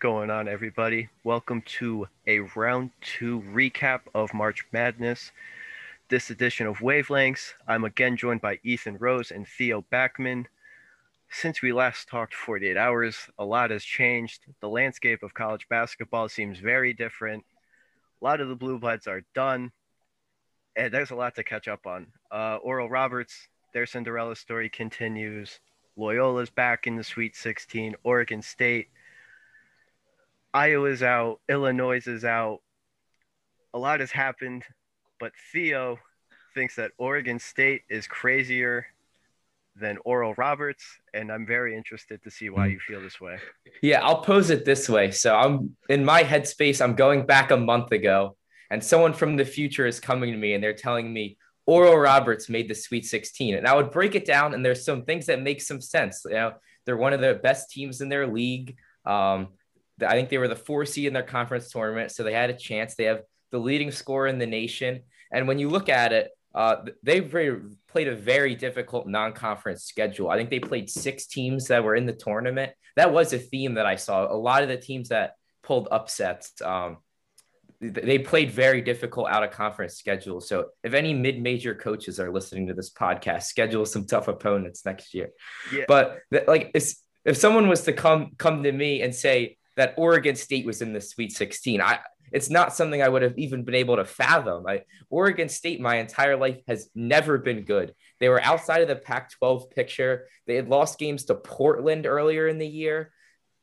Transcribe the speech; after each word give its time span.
going 0.00 0.30
on, 0.30 0.46
everybody? 0.46 1.08
Welcome 1.24 1.60
to 1.62 2.06
a 2.28 2.38
round 2.54 2.90
two 3.00 3.42
recap 3.52 4.02
of 4.14 4.32
March 4.32 4.64
Madness. 4.70 5.32
This 6.08 6.30
edition 6.30 6.68
of 6.68 6.78
Wavelengths, 6.78 7.54
I'm 7.66 7.82
again 7.82 8.16
joined 8.16 8.40
by 8.40 8.60
Ethan 8.62 8.98
Rose 8.98 9.32
and 9.32 9.46
Theo 9.48 9.84
Backman. 9.90 10.44
Since 11.30 11.62
we 11.62 11.72
last 11.72 12.08
talked 12.08 12.32
48 12.32 12.76
hours, 12.76 13.16
a 13.40 13.44
lot 13.44 13.72
has 13.72 13.82
changed. 13.82 14.42
The 14.60 14.68
landscape 14.68 15.24
of 15.24 15.34
college 15.34 15.66
basketball 15.68 16.28
seems 16.28 16.60
very 16.60 16.92
different. 16.92 17.44
A 18.22 18.24
lot 18.24 18.40
of 18.40 18.48
the 18.48 18.56
Blue 18.56 18.78
Bloods 18.78 19.08
are 19.08 19.22
done, 19.34 19.72
and 20.76 20.94
there's 20.94 21.10
a 21.10 21.16
lot 21.16 21.34
to 21.34 21.42
catch 21.42 21.66
up 21.66 21.88
on. 21.88 22.06
Uh, 22.30 22.58
Oral 22.62 22.88
Roberts, 22.88 23.48
their 23.74 23.86
Cinderella 23.86 24.36
story 24.36 24.68
continues. 24.68 25.58
Loyola's 25.96 26.50
back 26.50 26.86
in 26.86 26.94
the 26.94 27.02
Sweet 27.02 27.34
16. 27.34 27.96
Oregon 28.04 28.42
State 28.42 28.90
Iowa's 30.54 31.02
out, 31.02 31.40
Illinois 31.48 32.06
is 32.06 32.24
out. 32.24 32.60
A 33.74 33.78
lot 33.78 34.00
has 34.00 34.10
happened, 34.10 34.64
but 35.20 35.32
Theo 35.52 35.98
thinks 36.54 36.76
that 36.76 36.92
Oregon 36.98 37.38
State 37.38 37.82
is 37.88 38.06
crazier 38.06 38.86
than 39.76 39.98
Oral 40.04 40.34
Roberts, 40.34 40.84
and 41.14 41.30
I'm 41.30 41.46
very 41.46 41.76
interested 41.76 42.22
to 42.24 42.30
see 42.30 42.50
why 42.50 42.66
you 42.66 42.80
feel 42.80 43.00
this 43.00 43.20
way. 43.20 43.38
Yeah, 43.82 44.00
I'll 44.02 44.22
pose 44.22 44.50
it 44.50 44.64
this 44.64 44.88
way. 44.88 45.12
So 45.12 45.36
I'm 45.36 45.76
in 45.88 46.04
my 46.04 46.24
headspace, 46.24 46.82
I'm 46.82 46.94
going 46.94 47.26
back 47.26 47.52
a 47.52 47.56
month 47.56 47.92
ago, 47.92 48.36
and 48.70 48.82
someone 48.82 49.12
from 49.12 49.36
the 49.36 49.44
future 49.44 49.86
is 49.86 50.00
coming 50.00 50.32
to 50.32 50.38
me 50.38 50.54
and 50.54 50.64
they're 50.64 50.74
telling 50.74 51.12
me 51.12 51.36
Oral 51.68 51.98
Roberts 51.98 52.48
made 52.48 52.66
the 52.66 52.74
Sweet 52.74 53.04
16. 53.04 53.54
And 53.54 53.66
I 53.66 53.76
would 53.76 53.90
break 53.90 54.14
it 54.14 54.24
down, 54.24 54.54
and 54.54 54.64
there's 54.64 54.86
some 54.86 55.04
things 55.04 55.26
that 55.26 55.42
make 55.42 55.60
some 55.60 55.82
sense. 55.82 56.22
You 56.24 56.32
know, 56.32 56.52
they're 56.86 56.96
one 56.96 57.12
of 57.12 57.20
the 57.20 57.34
best 57.34 57.70
teams 57.70 58.00
in 58.00 58.08
their 58.08 58.26
league. 58.26 58.76
Um, 59.04 59.48
I 60.00 60.12
think 60.12 60.28
they 60.28 60.38
were 60.38 60.48
the 60.48 60.56
four 60.56 60.84
seed 60.84 61.06
in 61.06 61.12
their 61.12 61.22
conference 61.22 61.70
tournament, 61.70 62.12
so 62.12 62.22
they 62.22 62.32
had 62.32 62.50
a 62.50 62.54
chance. 62.54 62.94
They 62.94 63.04
have 63.04 63.22
the 63.50 63.58
leading 63.58 63.90
scorer 63.90 64.26
in 64.26 64.38
the 64.38 64.46
nation, 64.46 65.02
and 65.32 65.48
when 65.48 65.58
you 65.58 65.68
look 65.68 65.88
at 65.88 66.12
it, 66.12 66.30
uh, 66.54 66.76
they 67.02 67.20
played 67.20 68.08
a 68.08 68.16
very 68.16 68.54
difficult 68.54 69.06
non-conference 69.06 69.84
schedule. 69.84 70.30
I 70.30 70.36
think 70.36 70.50
they 70.50 70.60
played 70.60 70.88
six 70.88 71.26
teams 71.26 71.68
that 71.68 71.84
were 71.84 71.94
in 71.94 72.06
the 72.06 72.12
tournament. 72.12 72.72
That 72.96 73.12
was 73.12 73.32
a 73.32 73.38
theme 73.38 73.74
that 73.74 73.86
I 73.86 73.96
saw. 73.96 74.32
A 74.32 74.34
lot 74.34 74.62
of 74.62 74.68
the 74.68 74.78
teams 74.78 75.10
that 75.10 75.34
pulled 75.62 75.88
upsets, 75.90 76.60
um, 76.62 76.98
they 77.80 78.18
played 78.18 78.50
very 78.50 78.80
difficult 78.80 79.28
out 79.28 79.44
of 79.44 79.50
conference 79.52 79.94
schedules. 79.94 80.48
So 80.48 80.70
if 80.82 80.94
any 80.94 81.14
mid-major 81.14 81.74
coaches 81.76 82.18
are 82.18 82.32
listening 82.32 82.66
to 82.68 82.74
this 82.74 82.90
podcast, 82.90 83.42
schedule 83.44 83.84
some 83.86 84.06
tough 84.06 84.26
opponents 84.26 84.84
next 84.84 85.14
year. 85.14 85.30
Yeah. 85.72 85.84
But 85.86 86.20
like, 86.48 86.72
if 86.74 87.36
someone 87.36 87.68
was 87.68 87.82
to 87.82 87.92
come 87.92 88.32
come 88.36 88.62
to 88.62 88.72
me 88.72 89.02
and 89.02 89.14
say, 89.14 89.57
that 89.78 89.94
Oregon 89.96 90.34
State 90.34 90.66
was 90.66 90.82
in 90.82 90.92
the 90.92 91.00
Sweet 91.00 91.32
16. 91.32 91.80
I 91.80 92.00
it's 92.30 92.50
not 92.50 92.74
something 92.74 93.00
I 93.00 93.08
would 93.08 93.22
have 93.22 93.38
even 93.38 93.62
been 93.64 93.74
able 93.74 93.96
to 93.96 94.04
fathom. 94.04 94.66
I, 94.66 94.82
Oregon 95.08 95.48
State, 95.48 95.80
my 95.80 95.96
entire 95.96 96.36
life, 96.36 96.58
has 96.66 96.90
never 96.94 97.38
been 97.38 97.62
good. 97.62 97.94
They 98.20 98.28
were 98.28 98.42
outside 98.42 98.82
of 98.82 98.88
the 98.88 98.96
Pac 98.96 99.30
12 99.30 99.70
picture. 99.70 100.26
They 100.46 100.56
had 100.56 100.68
lost 100.68 100.98
games 100.98 101.24
to 101.26 101.36
Portland 101.36 102.06
earlier 102.06 102.48
in 102.48 102.58
the 102.58 102.66
year. 102.66 103.12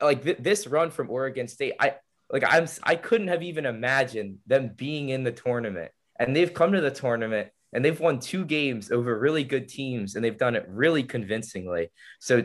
Like 0.00 0.24
th- 0.24 0.38
this 0.40 0.66
run 0.66 0.90
from 0.90 1.10
Oregon 1.10 1.46
State, 1.46 1.74
I 1.78 1.96
like 2.30 2.44
I'm 2.46 2.66
I 2.82 2.96
couldn't 2.96 3.28
have 3.28 3.42
even 3.42 3.66
imagined 3.66 4.38
them 4.46 4.72
being 4.74 5.10
in 5.10 5.22
the 5.22 5.32
tournament. 5.32 5.92
And 6.18 6.34
they've 6.34 6.52
come 6.52 6.72
to 6.72 6.80
the 6.80 6.90
tournament 6.90 7.50
and 7.72 7.84
they've 7.84 8.00
won 8.00 8.18
two 8.18 8.44
games 8.44 8.90
over 8.90 9.16
really 9.18 9.44
good 9.44 9.68
teams 9.68 10.16
and 10.16 10.24
they've 10.24 10.38
done 10.38 10.56
it 10.56 10.66
really 10.68 11.02
convincingly. 11.02 11.90
So 12.20 12.42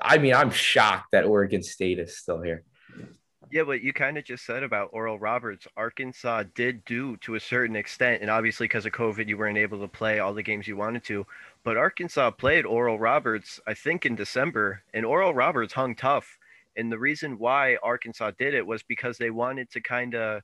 I 0.00 0.18
mean, 0.18 0.34
I'm 0.34 0.50
shocked 0.50 1.12
that 1.12 1.24
Oregon 1.24 1.62
State 1.62 1.98
is 1.98 2.16
still 2.16 2.40
here. 2.40 2.64
Yeah, 3.52 3.64
but 3.64 3.82
you 3.82 3.92
kind 3.92 4.16
of 4.16 4.24
just 4.24 4.46
said 4.46 4.62
about 4.62 4.88
Oral 4.94 5.18
Roberts. 5.18 5.66
Arkansas 5.76 6.44
did 6.54 6.86
do 6.86 7.18
to 7.18 7.34
a 7.34 7.40
certain 7.40 7.76
extent, 7.76 8.22
and 8.22 8.30
obviously 8.30 8.64
because 8.66 8.86
of 8.86 8.92
COVID, 8.92 9.28
you 9.28 9.36
weren't 9.36 9.58
able 9.58 9.78
to 9.80 9.88
play 9.88 10.20
all 10.20 10.32
the 10.32 10.42
games 10.42 10.66
you 10.66 10.74
wanted 10.74 11.04
to. 11.04 11.26
But 11.62 11.76
Arkansas 11.76 12.30
played 12.30 12.64
Oral 12.64 12.98
Roberts, 12.98 13.60
I 13.66 13.74
think, 13.74 14.06
in 14.06 14.16
December, 14.16 14.82
and 14.94 15.04
Oral 15.04 15.34
Roberts 15.34 15.74
hung 15.74 15.94
tough. 15.94 16.38
And 16.76 16.90
the 16.90 16.98
reason 16.98 17.38
why 17.38 17.76
Arkansas 17.82 18.30
did 18.38 18.54
it 18.54 18.66
was 18.66 18.82
because 18.82 19.18
they 19.18 19.28
wanted 19.28 19.70
to 19.72 19.82
kind 19.82 20.14
of 20.14 20.40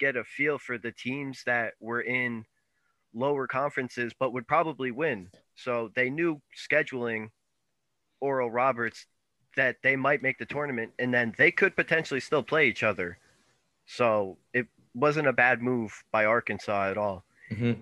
get 0.00 0.16
a 0.16 0.24
feel 0.24 0.58
for 0.58 0.76
the 0.76 0.90
teams 0.90 1.44
that 1.46 1.74
were 1.78 2.00
in 2.00 2.44
lower 3.14 3.46
conferences 3.46 4.12
but 4.18 4.32
would 4.32 4.48
probably 4.48 4.90
win. 4.90 5.30
So 5.54 5.92
they 5.94 6.10
knew 6.10 6.42
scheduling 6.58 7.28
Oral 8.20 8.50
Roberts 8.50 9.06
that 9.56 9.76
they 9.82 9.96
might 9.96 10.22
make 10.22 10.38
the 10.38 10.46
tournament 10.46 10.92
and 10.98 11.12
then 11.12 11.34
they 11.36 11.50
could 11.50 11.76
potentially 11.76 12.20
still 12.20 12.42
play 12.42 12.68
each 12.68 12.82
other. 12.82 13.18
So 13.86 14.38
it 14.52 14.66
wasn't 14.94 15.28
a 15.28 15.32
bad 15.32 15.62
move 15.62 16.02
by 16.12 16.24
Arkansas 16.24 16.90
at 16.90 16.98
all. 16.98 17.24
Mm-hmm. 17.50 17.80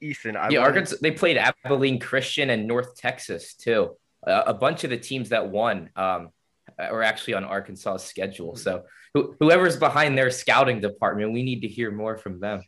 Ethan, 0.00 0.36
I 0.36 0.50
yeah, 0.50 0.60
wanted... 0.60 0.70
Arkansas. 0.70 0.96
They 1.00 1.10
played 1.10 1.38
Abilene 1.38 1.98
Christian 1.98 2.50
and 2.50 2.66
North 2.66 2.96
Texas 2.96 3.54
too. 3.54 3.96
Uh, 4.26 4.42
a 4.46 4.54
bunch 4.54 4.84
of 4.84 4.90
the 4.90 4.96
teams 4.96 5.30
that 5.30 5.50
won 5.50 5.90
um, 5.96 6.30
are 6.78 7.02
actually 7.02 7.34
on 7.34 7.44
Arkansas's 7.44 8.06
schedule. 8.06 8.56
So 8.56 8.84
wh- 9.16 9.34
whoever's 9.40 9.76
behind 9.76 10.16
their 10.16 10.30
scouting 10.30 10.80
department, 10.80 11.32
we 11.32 11.42
need 11.42 11.60
to 11.60 11.68
hear 11.68 11.90
more 11.90 12.16
from 12.16 12.40
them. 12.40 12.62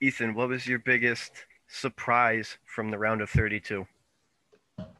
Ethan, 0.00 0.34
what 0.34 0.48
was 0.48 0.66
your 0.66 0.80
biggest 0.80 1.30
surprise 1.68 2.58
from 2.64 2.90
the 2.90 2.98
round 2.98 3.20
of 3.20 3.30
32? 3.30 3.86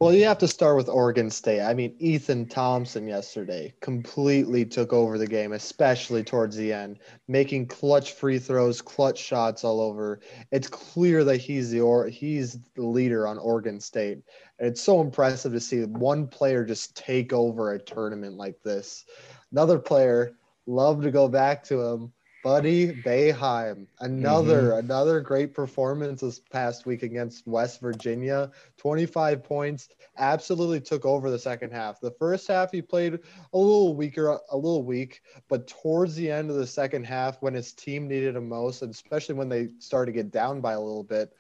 Well, 0.03 0.13
you 0.13 0.25
have 0.25 0.39
to 0.39 0.49
start 0.49 0.77
with 0.77 0.89
Oregon 0.89 1.31
State. 1.31 1.63
I 1.63 1.75
mean, 1.75 1.95
Ethan 2.01 2.47
Thompson 2.47 3.07
yesterday 3.07 3.73
completely 3.81 4.65
took 4.65 4.93
over 4.93 5.17
the 5.17 5.29
game, 5.29 5.53
especially 5.53 6.25
towards 6.25 6.57
the 6.57 6.73
end, 6.73 6.99
making 7.29 7.69
clutch 7.69 8.15
free 8.15 8.41
throws, 8.41 8.83
clutch 8.83 9.19
shots 9.19 9.63
all 9.63 9.81
over. 9.81 10.19
It's 10.51 10.67
clear 10.67 11.23
that 11.23 11.37
he's 11.37 11.71
the 11.71 11.83
or 11.83 12.09
he's 12.09 12.59
the 12.75 12.83
leader 12.83 13.29
on 13.29 13.39
Oregon 13.39 13.79
State. 13.79 14.19
And 14.59 14.69
it's 14.69 14.83
so 14.83 15.01
impressive 15.01 15.53
to 15.53 15.61
see 15.61 15.85
one 15.85 16.27
player 16.27 16.65
just 16.65 16.97
take 16.97 17.33
over 17.33 17.73
a 17.73 17.79
tournament 17.79 18.37
like 18.37 18.61
this. 18.65 19.05
Another 19.53 19.79
player, 19.79 20.37
love 20.67 21.01
to 21.03 21.13
go 21.13 21.29
back 21.29 21.63
to 21.65 21.81
him, 21.81 22.13
Buddy 22.43 22.93
Boeheim, 22.93 23.87
another 24.01 24.71
mm-hmm. 24.71 24.79
another 24.79 25.21
great 25.21 25.55
performance 25.55 26.23
this 26.23 26.41
past 26.41 26.87
week 26.87 27.05
against 27.05 27.47
West 27.47 27.81
Virginia. 27.81 28.51
25 28.79 29.45
points, 29.45 29.89
absolutely 30.19 30.81
took 30.81 31.05
over 31.05 31.31
the 31.31 31.39
second 31.39 31.71
half. 31.71 32.01
The 32.01 32.11
first 32.11 32.49
half 32.49 32.73
he 32.73 32.83
played 32.83 33.15
a 33.15 33.59
little 33.59 33.95
weaker, 33.95 34.39
a 34.51 34.57
little 34.57 34.83
weak, 34.83 35.23
but 35.49 35.69
towards 35.69 36.17
the 36.17 36.31
end 36.31 36.51
of 36.51 36.57
the 36.57 36.67
second 36.67 37.05
half, 37.05 37.41
when 37.43 37.55
his 37.55 37.73
team 37.73 38.09
needed 38.09 38.35
him 38.35 38.49
most, 38.49 38.83
and 38.83 38.93
especially 38.93 39.37
when 39.37 39.49
they 39.49 39.69
started 39.79 40.13
to 40.13 40.17
get 40.17 40.33
down 40.33 40.61
by 40.61 40.73
a 40.73 40.81
little 40.81 41.05
bit, 41.05 41.33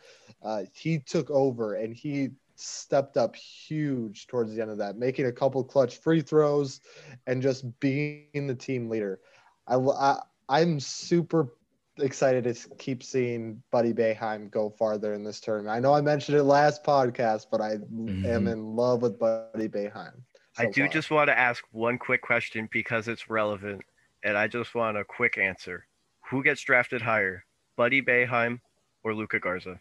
uh, 0.42 0.62
he 0.72 0.98
took 1.00 1.30
over 1.30 1.74
and 1.74 1.94
he 1.94 2.30
stepped 2.54 3.16
up 3.16 3.34
huge 3.34 4.28
towards 4.28 4.54
the 4.54 4.62
end 4.62 4.70
of 4.70 4.78
that, 4.78 4.96
making 4.96 5.26
a 5.26 5.32
couple 5.32 5.64
clutch 5.64 5.96
free 5.96 6.20
throws 6.20 6.80
and 7.26 7.42
just 7.42 7.64
being 7.80 8.46
the 8.46 8.54
team 8.54 8.88
leader. 8.88 9.18
I, 9.66 9.76
I 9.76 10.20
I'm 10.52 10.80
super 10.80 11.54
excited 11.98 12.44
to 12.44 12.68
keep 12.76 13.02
seeing 13.02 13.62
Buddy 13.70 13.94
Boeheim 13.94 14.50
go 14.50 14.68
farther 14.68 15.14
in 15.14 15.24
this 15.24 15.40
tournament. 15.40 15.74
I 15.74 15.80
know 15.80 15.94
I 15.94 16.02
mentioned 16.02 16.36
it 16.36 16.42
last 16.42 16.84
podcast, 16.84 17.46
but 17.50 17.62
I 17.62 17.76
mm-hmm. 17.76 18.26
am 18.26 18.46
in 18.46 18.76
love 18.76 19.00
with 19.00 19.18
Buddy 19.18 19.68
Boeheim. 19.68 20.12
So 20.52 20.64
I 20.64 20.66
do 20.66 20.82
far. 20.82 20.88
just 20.88 21.10
want 21.10 21.28
to 21.28 21.38
ask 21.38 21.64
one 21.70 21.96
quick 21.96 22.20
question 22.20 22.68
because 22.70 23.08
it's 23.08 23.30
relevant, 23.30 23.80
and 24.22 24.36
I 24.36 24.46
just 24.46 24.74
want 24.74 24.98
a 24.98 25.04
quick 25.04 25.38
answer. 25.38 25.86
Who 26.28 26.44
gets 26.44 26.60
drafted 26.60 27.00
higher, 27.00 27.46
Buddy 27.78 28.02
Boeheim 28.02 28.60
or 29.02 29.14
Luka 29.14 29.40
Garza? 29.40 29.80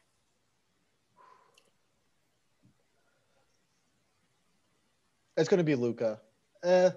It's 5.36 5.50
going 5.50 5.58
to 5.58 5.66
be 5.66 5.76
Luka. 5.76 6.22
Eh, 6.64 6.91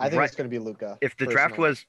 I 0.00 0.08
think 0.08 0.18
right. 0.20 0.26
it's 0.26 0.36
going 0.36 0.48
to 0.48 0.54
be 0.54 0.58
Luka. 0.58 0.98
If 1.00 1.16
the 1.16 1.26
personally. 1.26 1.34
draft 1.34 1.58
was 1.58 1.86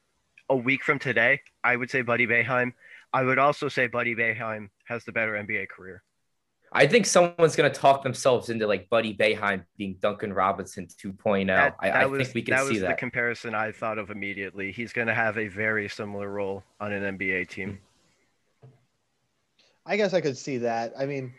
a 0.50 0.56
week 0.56 0.84
from 0.84 1.00
today, 1.00 1.42
I 1.64 1.76
would 1.76 1.90
say 1.90 2.02
Buddy 2.02 2.28
Boeheim. 2.28 2.74
I 3.14 3.24
would 3.24 3.40
also 3.40 3.70
say 3.70 3.88
Buddy 3.88 4.16
Boeheim 4.16 4.70
has 4.86 5.04
the 5.04 5.12
better 5.12 5.34
NBA 5.34 5.70
career. 5.70 6.04
I 6.74 6.88
think 6.88 7.06
someone's 7.06 7.56
going 7.56 7.72
to 7.72 7.80
talk 7.80 8.02
themselves 8.02 8.50
into 8.50 8.66
like 8.66 8.90
Buddy 8.90 9.14
Boeheim 9.14 9.66
being 9.78 9.98
Duncan 10.00 10.32
Robinson 10.32 10.88
2.0. 10.88 11.48
That, 11.48 11.76
I, 11.80 11.90
I 11.90 12.06
was, 12.06 12.22
think 12.22 12.36
we 12.36 12.42
can 12.44 12.56
that 12.56 12.62
see 12.68 12.80
that. 12.80 12.88
was 12.88 12.90
the 12.90 12.96
comparison 12.96 13.54
I 13.54 13.74
thought 13.74 13.98
of 13.98 14.10
immediately. 14.10 14.72
He's 14.72 14.94
going 14.94 15.08
to 15.08 15.14
have 15.14 15.38
a 15.38 15.50
very 15.50 15.90
similar 15.90 16.30
role 16.30 16.64
on 16.80 16.94
an 16.94 17.18
NBA 17.18 17.50
team. 17.50 17.80
Hmm. 18.62 18.68
I 19.86 19.98
guess 19.98 20.14
I 20.14 20.22
could 20.22 20.38
see 20.38 20.60
that. 20.60 20.94
I 20.98 21.06
mean, 21.06 21.34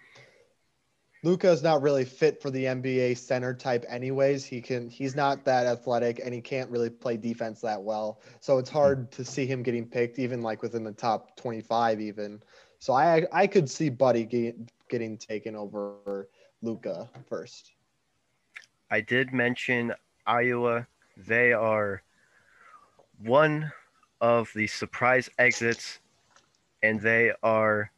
Luka 1.25 1.49
is 1.51 1.63
not 1.63 1.83
really 1.83 2.05
fit 2.05 2.43
for 2.43 2.51
the 2.51 2.65
NBA 2.65 3.17
center 3.17 3.55
type 3.55 3.85
anyways. 3.89 4.45
He 4.45 4.61
can 4.61 4.89
he's 4.89 5.15
not 5.15 5.45
that 5.45 5.67
athletic 5.67 6.21
and 6.25 6.35
he 6.35 6.41
can't 6.41 6.69
really 6.69 6.91
play 6.91 7.17
defense 7.17 7.61
that 7.61 7.81
well. 7.81 8.21
So 8.41 8.59
it's 8.59 8.71
hard 8.71 9.13
to 9.13 9.25
see 9.25 9.47
him 9.47 9.63
getting 9.63 9.87
picked 9.87 10.19
even 10.19 10.43
like 10.43 10.63
within 10.63 10.83
the 10.83 10.93
top 10.93 11.37
25 11.37 12.01
even. 12.01 12.43
So 12.81 12.93
I 12.93 13.25
I 13.33 13.47
could 13.47 13.71
see 13.71 13.89
Buddy 13.89 14.25
get, 14.25 14.57
getting 14.89 15.17
taken 15.17 15.55
over 15.55 16.29
Luka 16.61 17.09
first. 17.29 17.71
I 18.91 19.01
did 19.01 19.33
mention 19.33 19.95
Iowa. 20.27 20.87
They 21.17 21.53
are 21.53 22.03
one 23.19 23.71
of 24.21 24.51
the 24.55 24.67
surprise 24.67 25.31
exits, 25.39 26.01
and 26.83 27.01
they 27.01 27.33
are 27.43 27.91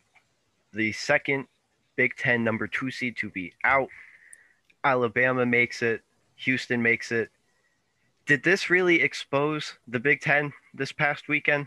the 0.72 0.92
second 0.92 1.46
Big 1.96 2.16
Ten 2.16 2.44
number 2.44 2.66
two 2.66 2.90
seed 2.90 3.16
to 3.18 3.30
be 3.30 3.52
out. 3.64 3.88
Alabama 4.82 5.46
makes 5.46 5.82
it, 5.82 6.02
Houston 6.36 6.82
makes 6.82 7.12
it. 7.12 7.30
Did 8.26 8.42
this 8.42 8.70
really 8.70 9.02
expose 9.02 9.74
the 9.86 10.00
Big 10.00 10.20
Ten 10.20 10.52
this 10.72 10.92
past 10.92 11.28
weekend? 11.28 11.66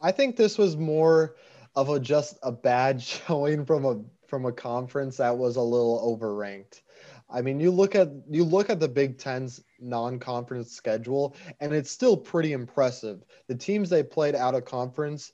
I 0.00 0.12
think 0.12 0.36
this 0.36 0.58
was 0.58 0.76
more 0.76 1.36
of 1.74 1.88
a 1.88 1.98
just 1.98 2.38
a 2.42 2.52
bad 2.52 3.02
showing 3.02 3.64
from 3.64 3.84
a 3.84 4.00
from 4.28 4.46
a 4.46 4.52
conference 4.52 5.18
that 5.18 5.36
was 5.36 5.56
a 5.56 5.62
little 5.62 6.18
overranked. 6.18 6.80
I 7.30 7.40
mean, 7.40 7.58
you 7.58 7.70
look 7.70 7.94
at 7.94 8.10
you 8.28 8.44
look 8.44 8.68
at 8.68 8.80
the 8.80 8.88
Big 8.88 9.18
Ten's 9.18 9.62
non-conference 9.80 10.70
schedule, 10.72 11.34
and 11.60 11.72
it's 11.72 11.90
still 11.90 12.16
pretty 12.16 12.52
impressive. 12.52 13.24
The 13.48 13.54
teams 13.54 13.88
they 13.88 14.02
played 14.02 14.34
out 14.34 14.54
of 14.54 14.64
conference 14.64 15.32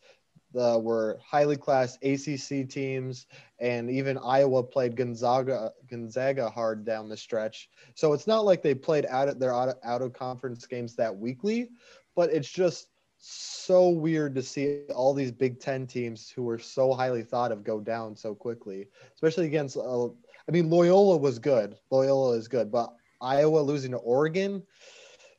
uh, 0.59 0.79
were 0.81 1.19
highly 1.25 1.57
classed 1.57 2.03
ACC 2.03 2.69
teams, 2.69 3.27
and 3.59 3.91
even 3.91 4.19
Iowa 4.19 4.63
played 4.63 4.97
Gonzaga 4.97 5.73
Gonzaga 5.89 6.51
hard 6.51 6.85
down 6.85 7.09
the 7.09 7.17
stretch. 7.17 7.69
So 7.95 8.13
it's 8.13 8.27
not 8.27 8.45
like 8.45 8.63
they 8.63 8.75
played 8.75 9.07
out 9.07 9.29
of 9.29 9.39
their 9.39 9.55
out 9.55 9.69
of, 9.71 9.77
out 9.85 10.03
of 10.03 10.13
conference 10.13 10.67
games 10.67 10.97
that 10.97 11.17
weekly, 11.17 11.71
but 12.17 12.31
it's 12.31 12.51
just 12.51 12.89
so 13.19 13.91
weird 13.91 14.35
to 14.35 14.43
see 14.43 14.83
all 14.95 15.13
these 15.13 15.31
Big 15.31 15.61
Ten 15.61 15.87
teams 15.87 16.31
who 16.31 16.43
were 16.43 16.59
so 16.59 16.93
highly 16.95 17.23
thought 17.23 17.53
of 17.53 17.63
go 17.63 17.79
down 17.81 18.17
so 18.17 18.35
quickly, 18.35 18.89
especially 19.15 19.47
against. 19.47 19.77
Uh, 19.77 20.07
I 20.07 20.53
mean, 20.53 20.71
Loyola 20.71 21.17
was 21.19 21.39
good. 21.39 21.77
Loyola 21.91 22.37
is 22.37 22.49
good, 22.49 22.73
but 22.73 22.93
Iowa 23.21 23.61
losing 23.61 23.93
to 23.93 23.99
Oregon, 23.99 24.63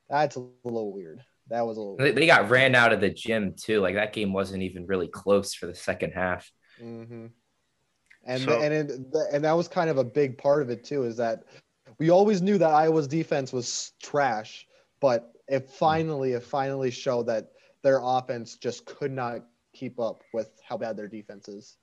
that's 0.09 0.35
a 0.35 0.45
little 0.63 0.93
weird. 0.93 1.23
That 1.51 1.67
was 1.67 1.77
a 1.77 1.81
little. 1.81 1.97
They, 1.97 2.11
they 2.11 2.25
got 2.25 2.49
ran 2.49 2.75
out 2.75 2.93
of 2.93 3.01
the 3.01 3.09
gym 3.09 3.53
too. 3.57 3.81
Like 3.81 3.95
that 3.95 4.13
game 4.13 4.31
wasn't 4.31 4.63
even 4.63 4.85
really 4.87 5.09
close 5.09 5.53
for 5.53 5.67
the 5.67 5.75
second 5.75 6.11
half. 6.11 6.49
Mm-hmm. 6.81 7.27
And 8.23 8.41
so, 8.41 8.61
and 8.61 8.73
it, 8.73 8.91
and 9.33 9.43
that 9.43 9.53
was 9.53 9.67
kind 9.67 9.89
of 9.89 9.97
a 9.97 10.03
big 10.03 10.37
part 10.37 10.61
of 10.61 10.69
it 10.69 10.85
too. 10.85 11.03
Is 11.03 11.17
that 11.17 11.43
we 11.99 12.09
always 12.09 12.41
knew 12.41 12.57
that 12.57 12.69
Iowa's 12.69 13.07
defense 13.07 13.51
was 13.51 13.91
trash, 14.01 14.65
but 15.01 15.33
it 15.47 15.69
finally 15.69 16.33
it 16.33 16.43
finally 16.43 16.89
showed 16.89 17.27
that 17.27 17.49
their 17.83 17.99
offense 18.01 18.55
just 18.55 18.85
could 18.85 19.11
not 19.11 19.41
keep 19.73 19.99
up 19.99 20.21
with 20.33 20.49
how 20.67 20.77
bad 20.77 20.95
their 20.95 21.07
defense 21.07 21.49
is. 21.49 21.77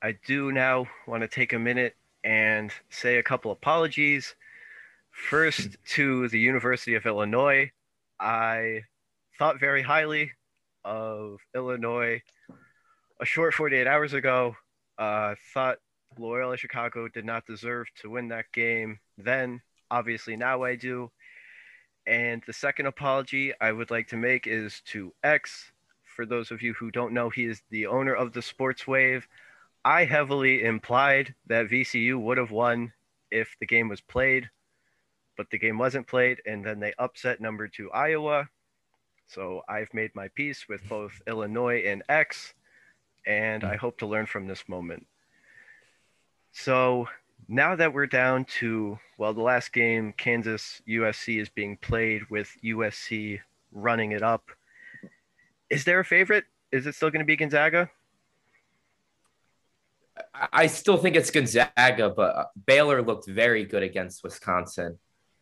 I 0.00 0.16
do 0.26 0.52
now 0.52 0.86
want 1.06 1.22
to 1.22 1.28
take 1.28 1.52
a 1.52 1.58
minute 1.58 1.96
and 2.24 2.72
say 2.88 3.18
a 3.18 3.22
couple 3.22 3.50
apologies. 3.50 4.34
First, 5.10 5.76
to 5.94 6.28
the 6.28 6.38
University 6.38 6.94
of 6.94 7.04
Illinois, 7.04 7.72
I 8.20 8.82
thought 9.38 9.60
very 9.60 9.82
highly 9.82 10.32
of 10.84 11.38
Illinois 11.54 12.22
a 13.20 13.24
short 13.24 13.54
48 13.54 13.86
hours 13.86 14.12
ago. 14.12 14.56
Uh, 14.96 15.34
thought 15.54 15.78
Loyola 16.18 16.56
Chicago 16.56 17.08
did 17.08 17.24
not 17.24 17.46
deserve 17.46 17.86
to 18.00 18.10
win 18.10 18.28
that 18.28 18.50
game 18.52 18.98
then. 19.16 19.60
Obviously, 19.90 20.36
now 20.36 20.62
I 20.64 20.76
do. 20.76 21.10
And 22.06 22.42
the 22.46 22.52
second 22.52 22.86
apology 22.86 23.52
I 23.60 23.72
would 23.72 23.90
like 23.90 24.08
to 24.08 24.16
make 24.16 24.46
is 24.46 24.80
to 24.86 25.12
X. 25.22 25.72
For 26.04 26.26
those 26.26 26.50
of 26.50 26.62
you 26.62 26.72
who 26.74 26.90
don't 26.90 27.12
know, 27.12 27.30
he 27.30 27.44
is 27.44 27.62
the 27.70 27.86
owner 27.86 28.14
of 28.14 28.32
the 28.32 28.42
Sports 28.42 28.86
Wave. 28.86 29.28
I 29.84 30.04
heavily 30.04 30.64
implied 30.64 31.34
that 31.46 31.68
VCU 31.68 32.20
would 32.20 32.38
have 32.38 32.50
won 32.50 32.92
if 33.30 33.54
the 33.60 33.66
game 33.66 33.88
was 33.88 34.00
played, 34.00 34.50
but 35.38 35.48
the 35.48 35.58
game 35.58 35.78
wasn't 35.78 36.06
played, 36.06 36.42
and 36.44 36.62
then 36.62 36.80
they 36.80 36.92
upset 36.98 37.40
number 37.40 37.68
two 37.68 37.90
Iowa. 37.92 38.48
So 39.28 39.62
I've 39.68 39.94
made 39.94 40.10
my 40.14 40.28
peace 40.34 40.66
with 40.68 40.86
both 40.88 41.22
Illinois 41.26 41.84
and 41.86 42.02
X, 42.08 42.52
and 43.26 43.64
I 43.64 43.76
hope 43.76 43.98
to 43.98 44.06
learn 44.06 44.26
from 44.26 44.46
this 44.46 44.68
moment. 44.68 45.06
So 46.52 47.08
now 47.46 47.76
that 47.76 47.94
we're 47.94 48.06
down 48.06 48.44
to 48.44 48.98
well 49.16 49.32
the 49.32 49.40
last 49.40 49.72
game 49.72 50.12
kansas 50.12 50.82
usc 50.88 51.40
is 51.40 51.48
being 51.48 51.76
played 51.76 52.28
with 52.30 52.50
usc 52.64 53.40
running 53.72 54.12
it 54.12 54.22
up 54.22 54.50
is 55.70 55.84
there 55.84 56.00
a 56.00 56.04
favorite 56.04 56.44
is 56.72 56.86
it 56.86 56.94
still 56.94 57.10
going 57.10 57.20
to 57.20 57.26
be 57.26 57.36
gonzaga 57.36 57.88
i 60.34 60.66
still 60.66 60.96
think 60.96 61.14
it's 61.16 61.30
gonzaga 61.30 62.10
but 62.10 62.36
uh, 62.36 62.44
baylor 62.66 63.02
looked 63.02 63.28
very 63.28 63.64
good 63.64 63.82
against 63.82 64.24
wisconsin 64.24 64.98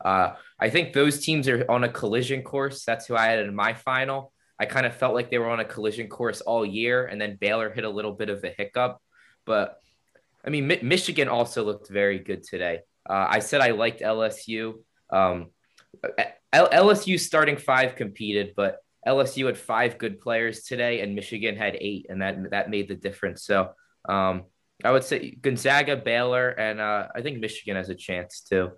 uh, 0.07 0.29
i 0.59 0.71
think 0.71 0.93
those 0.93 1.21
teams 1.21 1.49
are 1.49 1.65
on 1.71 1.85
a 1.85 1.89
collision 1.89 2.43
course 2.43 2.85
that's 2.85 3.07
who 3.07 3.17
i 3.17 3.27
had 3.27 3.41
in 3.41 3.55
my 3.55 3.75
final 3.75 4.33
i 4.59 4.65
kind 4.65 4.87
of 4.87 4.95
felt 4.95 5.15
like 5.15 5.31
they 5.31 5.39
were 5.39 5.51
on 5.51 5.61
a 5.61 5.65
collision 5.65 6.09
course 6.09 6.41
all 6.41 6.65
year 6.65 7.07
and 7.07 7.21
then 7.21 7.37
baylor 7.41 7.71
hit 7.71 7.85
a 7.85 7.91
little 7.91 8.13
bit 8.13 8.29
of 8.29 8.43
a 8.45 8.51
hiccup 8.57 8.99
but 9.45 9.81
I 10.47 10.51
mean, 10.51 10.67
Mi- 10.69 10.81
Michigan 10.83 11.29
also 11.29 11.65
looked 11.65 11.89
very 11.89 12.21
good 12.21 12.45
today. 12.45 12.81
Uh, 13.09 13.27
I 13.29 13.41
said 13.41 13.61
I 13.61 13.73
liked 13.73 14.01
LSU. 14.01 14.75
Um, 15.11 15.51
L- 16.53 16.71
LSU 16.71 17.19
starting 17.19 17.57
five 17.57 17.97
competed, 17.97 18.53
but 18.57 18.79
LSU 19.07 19.47
had 19.47 19.59
five 19.59 19.99
good 19.99 20.21
players 20.21 20.63
today, 20.63 21.01
and 21.01 21.15
Michigan 21.15 21.57
had 21.57 21.77
eight, 21.81 22.07
and 22.09 22.23
that 22.23 22.51
that 22.51 22.71
made 22.71 22.89
the 22.89 22.95
difference. 22.95 23.45
So 23.45 23.71
um, 24.09 24.45
I 24.85 24.93
would 24.93 25.05
say 25.05 25.31
Gonzaga, 25.31 25.97
Baylor, 25.97 26.51
and 26.51 26.81
uh, 26.81 27.09
I 27.15 27.23
think 27.23 27.39
Michigan 27.39 27.77
has 27.77 27.89
a 27.89 27.95
chance 27.95 28.41
too. 28.41 28.71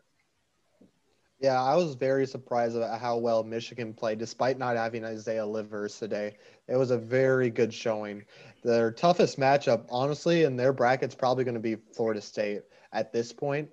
Yeah, 1.40 1.62
I 1.62 1.76
was 1.76 1.94
very 1.94 2.26
surprised 2.26 2.76
about 2.76 3.00
how 3.00 3.16
well 3.16 3.44
Michigan 3.44 3.94
played, 3.94 4.18
despite 4.18 4.58
not 4.58 4.76
having 4.76 5.04
Isaiah 5.04 5.46
Livers 5.46 5.96
today. 5.96 6.36
It 6.66 6.76
was 6.76 6.90
a 6.90 6.98
very 6.98 7.48
good 7.48 7.72
showing. 7.72 8.24
Their 8.64 8.90
toughest 8.90 9.38
matchup, 9.38 9.86
honestly, 9.88 10.42
in 10.42 10.56
their 10.56 10.72
bracket's 10.72 11.14
probably 11.14 11.44
going 11.44 11.54
to 11.54 11.60
be 11.60 11.76
Florida 11.94 12.20
State 12.20 12.62
at 12.92 13.12
this 13.12 13.32
point, 13.32 13.68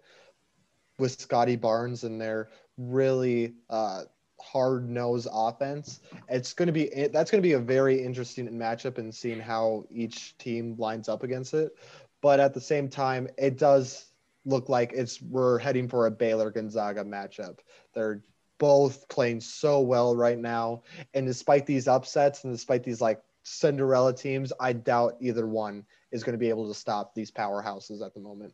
with 0.99 1.19
Scottie 1.19 1.55
Barnes 1.55 2.03
and 2.03 2.21
their 2.21 2.49
really 2.77 3.55
uh, 3.71 4.03
hard 4.39 4.87
nosed 4.87 5.27
offense. 5.31 6.01
It's 6.29 6.53
going 6.53 6.67
to 6.67 6.73
be 6.73 6.89
that's 7.11 7.31
going 7.31 7.41
to 7.41 7.47
be 7.47 7.53
a 7.53 7.59
very 7.59 8.03
interesting 8.03 8.47
matchup 8.49 8.99
and 8.99 9.07
in 9.07 9.11
seeing 9.11 9.39
how 9.39 9.85
each 9.89 10.37
team 10.37 10.75
lines 10.77 11.09
up 11.09 11.23
against 11.23 11.55
it. 11.55 11.75
But 12.21 12.39
at 12.39 12.53
the 12.53 12.61
same 12.61 12.89
time, 12.89 13.27
it 13.37 13.57
does 13.57 14.05
look 14.45 14.69
like 14.69 14.93
it's 14.93 15.21
we're 15.21 15.57
heading 15.59 15.87
for 15.87 16.05
a 16.05 16.11
Baylor 16.11 16.51
Gonzaga 16.51 17.03
matchup. 17.03 17.59
They're 17.93 18.21
both 18.57 19.07
playing 19.09 19.41
so 19.41 19.81
well 19.81 20.15
right 20.15 20.37
now, 20.37 20.83
and 21.13 21.25
despite 21.25 21.65
these 21.65 21.87
upsets 21.87 22.43
and 22.43 22.53
despite 22.53 22.83
these 22.83 23.01
like 23.01 23.21
Cinderella 23.43 24.13
teams, 24.13 24.51
I 24.59 24.73
doubt 24.73 25.17
either 25.19 25.45
one 25.45 25.85
is 26.11 26.23
going 26.23 26.33
to 26.33 26.39
be 26.39 26.49
able 26.49 26.67
to 26.67 26.73
stop 26.73 27.13
these 27.13 27.31
powerhouses 27.31 28.03
at 28.05 28.13
the 28.13 28.19
moment. 28.19 28.53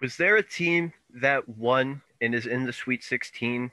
Was 0.00 0.16
there 0.16 0.36
a 0.36 0.42
team 0.42 0.92
that 1.14 1.48
won 1.48 2.02
and 2.20 2.34
is 2.34 2.46
in 2.46 2.64
the 2.64 2.72
Sweet 2.72 3.02
16 3.02 3.70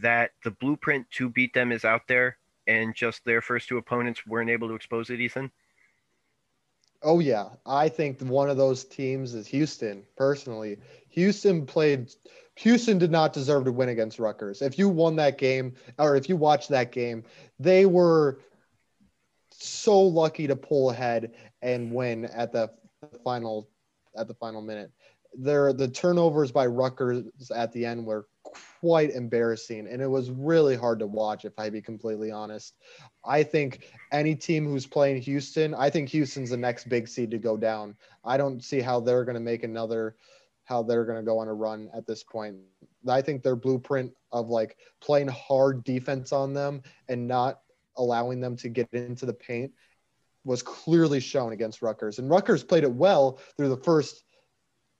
that 0.00 0.30
the 0.44 0.50
blueprint 0.50 1.10
to 1.10 1.28
beat 1.28 1.52
them 1.52 1.72
is 1.72 1.84
out 1.84 2.08
there 2.08 2.38
and 2.66 2.94
just 2.94 3.24
their 3.24 3.42
first 3.42 3.68
two 3.68 3.76
opponents 3.76 4.26
weren't 4.26 4.50
able 4.50 4.68
to 4.68 4.74
expose 4.74 5.10
it, 5.10 5.20
Ethan? 5.20 5.50
Oh 7.02 7.18
yeah, 7.18 7.48
I 7.66 7.88
think 7.88 8.20
one 8.20 8.48
of 8.48 8.56
those 8.56 8.84
teams 8.84 9.34
is 9.34 9.46
Houston. 9.48 10.04
Personally, 10.16 10.78
Houston 11.10 11.66
played. 11.66 12.12
Houston 12.56 12.98
did 12.98 13.10
not 13.10 13.32
deserve 13.32 13.64
to 13.64 13.72
win 13.72 13.88
against 13.88 14.18
Rutgers. 14.18 14.62
If 14.62 14.78
you 14.78 14.88
won 14.88 15.16
that 15.16 15.38
game, 15.38 15.74
or 15.98 16.16
if 16.16 16.28
you 16.28 16.36
watched 16.36 16.68
that 16.68 16.92
game, 16.92 17.24
they 17.58 17.86
were 17.86 18.40
so 19.50 20.00
lucky 20.00 20.46
to 20.46 20.56
pull 20.56 20.90
ahead 20.90 21.32
and 21.62 21.92
win 21.92 22.26
at 22.26 22.52
the 22.52 22.70
final 23.24 23.68
at 24.16 24.28
the 24.28 24.34
final 24.34 24.62
minute. 24.62 24.92
There, 25.34 25.72
the 25.72 25.88
turnovers 25.88 26.52
by 26.52 26.66
Rutgers 26.66 27.24
at 27.54 27.72
the 27.72 27.86
end 27.86 28.04
were 28.04 28.26
quite 28.80 29.10
embarrassing 29.10 29.88
and 29.88 30.02
it 30.02 30.06
was 30.06 30.30
really 30.30 30.76
hard 30.76 30.98
to 30.98 31.06
watch 31.06 31.44
if 31.44 31.58
I 31.58 31.70
be 31.70 31.80
completely 31.80 32.30
honest. 32.30 32.76
I 33.24 33.42
think 33.42 33.88
any 34.12 34.34
team 34.34 34.66
who's 34.66 34.86
playing 34.86 35.22
Houston, 35.22 35.74
I 35.74 35.90
think 35.90 36.08
Houston's 36.10 36.50
the 36.50 36.56
next 36.56 36.88
big 36.88 37.08
seed 37.08 37.30
to 37.30 37.38
go 37.38 37.56
down. 37.56 37.96
I 38.24 38.36
don't 38.36 38.62
see 38.62 38.80
how 38.80 39.00
they're 39.00 39.24
going 39.24 39.34
to 39.34 39.40
make 39.40 39.64
another 39.64 40.16
how 40.64 40.82
they're 40.82 41.04
going 41.04 41.18
to 41.18 41.24
go 41.24 41.38
on 41.38 41.48
a 41.48 41.54
run 41.54 41.90
at 41.92 42.06
this 42.06 42.22
point. 42.22 42.56
I 43.08 43.20
think 43.20 43.42
their 43.42 43.56
blueprint 43.56 44.12
of 44.30 44.48
like 44.48 44.76
playing 45.00 45.28
hard 45.28 45.84
defense 45.84 46.32
on 46.32 46.54
them 46.54 46.82
and 47.08 47.26
not 47.26 47.60
allowing 47.96 48.40
them 48.40 48.56
to 48.56 48.68
get 48.68 48.88
into 48.92 49.26
the 49.26 49.34
paint 49.34 49.72
was 50.44 50.62
clearly 50.62 51.20
shown 51.20 51.52
against 51.52 51.82
Rutgers. 51.82 52.18
And 52.18 52.30
Rutgers 52.30 52.64
played 52.64 52.84
it 52.84 52.92
well 52.92 53.38
through 53.56 53.68
the 53.68 53.76
first 53.76 54.24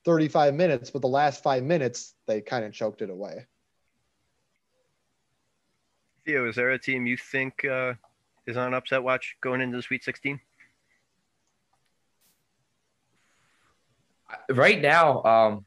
35 0.04 0.54
minutes, 0.54 0.90
but 0.90 1.02
the 1.02 1.08
last 1.08 1.42
five 1.42 1.62
minutes, 1.62 2.14
they 2.26 2.40
kind 2.40 2.64
of 2.64 2.72
choked 2.72 3.02
it 3.02 3.10
away. 3.10 3.46
Theo, 6.24 6.48
is 6.48 6.56
there 6.56 6.70
a 6.70 6.78
team 6.78 7.06
you 7.06 7.16
think 7.16 7.64
uh, 7.64 7.94
is 8.46 8.56
on 8.56 8.74
upset 8.74 9.02
watch 9.02 9.36
going 9.40 9.60
into 9.60 9.76
the 9.76 9.82
Sweet 9.82 10.04
16? 10.04 10.40
Right 14.50 14.80
now, 14.80 15.22
um, 15.24 15.66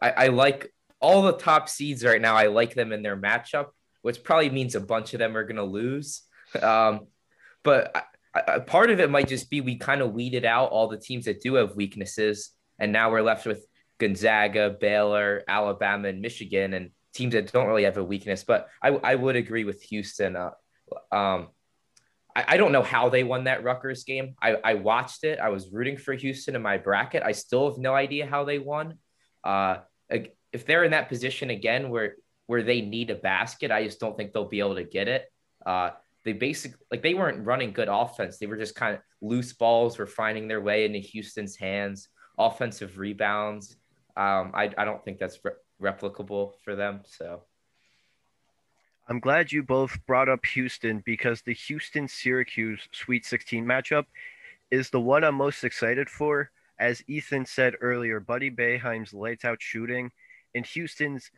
I, 0.00 0.10
I 0.10 0.26
like 0.28 0.72
all 1.00 1.22
the 1.22 1.32
top 1.32 1.68
seeds 1.68 2.04
right 2.04 2.20
now. 2.20 2.34
I 2.36 2.46
like 2.46 2.74
them 2.74 2.92
in 2.92 3.02
their 3.02 3.16
matchup, 3.16 3.68
which 4.02 4.22
probably 4.22 4.50
means 4.50 4.74
a 4.74 4.80
bunch 4.80 5.12
of 5.12 5.18
them 5.18 5.36
are 5.36 5.44
going 5.44 5.56
to 5.56 5.64
lose. 5.64 6.22
Um, 6.60 7.08
but 7.62 7.90
I, 8.34 8.42
I, 8.46 8.58
part 8.60 8.90
of 8.90 9.00
it 9.00 9.10
might 9.10 9.28
just 9.28 9.50
be 9.50 9.60
we 9.60 9.76
kind 9.76 10.02
of 10.02 10.12
weeded 10.12 10.44
out 10.44 10.70
all 10.70 10.88
the 10.88 10.98
teams 10.98 11.24
that 11.24 11.40
do 11.40 11.54
have 11.54 11.74
weaknesses, 11.74 12.50
and 12.78 12.92
now 12.92 13.10
we're 13.10 13.22
left 13.22 13.46
with 13.46 13.66
Gonzaga, 13.98 14.70
Baylor, 14.70 15.42
Alabama, 15.46 16.08
and 16.08 16.20
Michigan, 16.20 16.74
and 16.74 16.90
teams 17.12 17.32
that 17.32 17.52
don't 17.52 17.66
really 17.66 17.84
have 17.84 17.96
a 17.96 18.04
weakness. 18.04 18.44
But 18.44 18.68
I, 18.82 18.88
I 18.88 19.14
would 19.14 19.36
agree 19.36 19.64
with 19.64 19.82
Houston. 19.84 20.36
Uh, 20.36 20.50
um, 21.12 21.48
I, 22.34 22.44
I 22.48 22.56
don't 22.56 22.72
know 22.72 22.82
how 22.82 23.08
they 23.08 23.24
won 23.24 23.44
that 23.44 23.64
Rutgers 23.64 24.04
game. 24.04 24.34
I, 24.42 24.56
I 24.64 24.74
watched 24.74 25.24
it. 25.24 25.38
I 25.38 25.48
was 25.50 25.70
rooting 25.70 25.96
for 25.96 26.12
Houston 26.14 26.56
in 26.56 26.62
my 26.62 26.78
bracket. 26.78 27.22
I 27.22 27.32
still 27.32 27.70
have 27.70 27.78
no 27.78 27.94
idea 27.94 28.26
how 28.26 28.44
they 28.44 28.58
won. 28.58 28.98
Uh, 29.42 29.78
if 30.52 30.66
they're 30.66 30.84
in 30.84 30.92
that 30.92 31.08
position 31.08 31.50
again 31.50 31.90
where 31.90 32.16
where 32.46 32.62
they 32.62 32.82
need 32.82 33.10
a 33.10 33.14
basket, 33.14 33.70
I 33.70 33.84
just 33.84 34.00
don't 34.00 34.16
think 34.16 34.32
they'll 34.32 34.48
be 34.48 34.60
able 34.60 34.74
to 34.74 34.84
get 34.84 35.08
it. 35.08 35.24
Uh, 35.64 35.90
they 36.24 36.32
basically 36.32 36.78
like 36.90 37.02
they 37.02 37.14
weren't 37.14 37.46
running 37.46 37.72
good 37.72 37.88
offense. 37.88 38.38
They 38.38 38.46
were 38.46 38.56
just 38.56 38.74
kind 38.74 38.94
of 38.94 39.00
loose 39.20 39.52
balls 39.52 39.98
were 39.98 40.06
finding 40.06 40.48
their 40.48 40.60
way 40.60 40.84
into 40.84 40.98
Houston's 40.98 41.56
hands. 41.56 42.08
Offensive 42.38 42.98
rebounds. 42.98 43.76
Um, 44.16 44.52
I 44.54 44.72
I 44.76 44.84
don't 44.84 45.04
think 45.04 45.18
that's 45.18 45.38
re- 45.44 45.52
replicable 45.80 46.54
for 46.64 46.74
them. 46.76 47.02
So. 47.04 47.42
I'm 49.06 49.20
glad 49.20 49.52
you 49.52 49.62
both 49.62 49.98
brought 50.06 50.30
up 50.30 50.46
Houston 50.46 51.02
because 51.04 51.42
the 51.42 51.52
Houston 51.52 52.08
Syracuse 52.08 52.88
Sweet 52.90 53.26
16 53.26 53.62
matchup 53.62 54.06
is 54.70 54.88
the 54.88 55.00
one 55.00 55.24
I'm 55.24 55.34
most 55.34 55.62
excited 55.62 56.08
for. 56.08 56.50
As 56.78 57.04
Ethan 57.06 57.44
said 57.44 57.74
earlier, 57.82 58.18
Buddy 58.18 58.50
Boeheim's 58.50 59.12
lights 59.12 59.44
out 59.44 59.60
shooting 59.60 60.10
and 60.54 60.64
Houston's 60.66 61.30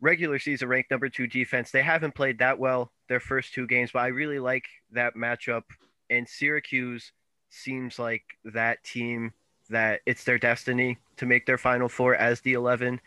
regular 0.00 0.38
season 0.38 0.68
ranked 0.68 0.90
number 0.90 1.08
two 1.08 1.26
defense. 1.26 1.70
They 1.70 1.82
haven't 1.82 2.14
played 2.14 2.38
that 2.38 2.58
well 2.58 2.92
their 3.08 3.20
first 3.20 3.52
two 3.52 3.66
games, 3.66 3.90
but 3.92 4.00
I 4.00 4.08
really 4.08 4.38
like 4.38 4.64
that 4.92 5.14
matchup. 5.14 5.62
And 6.10 6.28
Syracuse 6.28 7.12
seems 7.50 7.98
like 7.98 8.24
that 8.44 8.84
team 8.84 9.32
that 9.70 10.00
it's 10.06 10.24
their 10.24 10.38
destiny 10.38 10.98
to 11.16 11.26
make 11.26 11.46
their 11.46 11.58
final 11.58 11.88
four 11.88 12.14
as 12.14 12.40
the 12.40 12.52
11. 12.52 13.00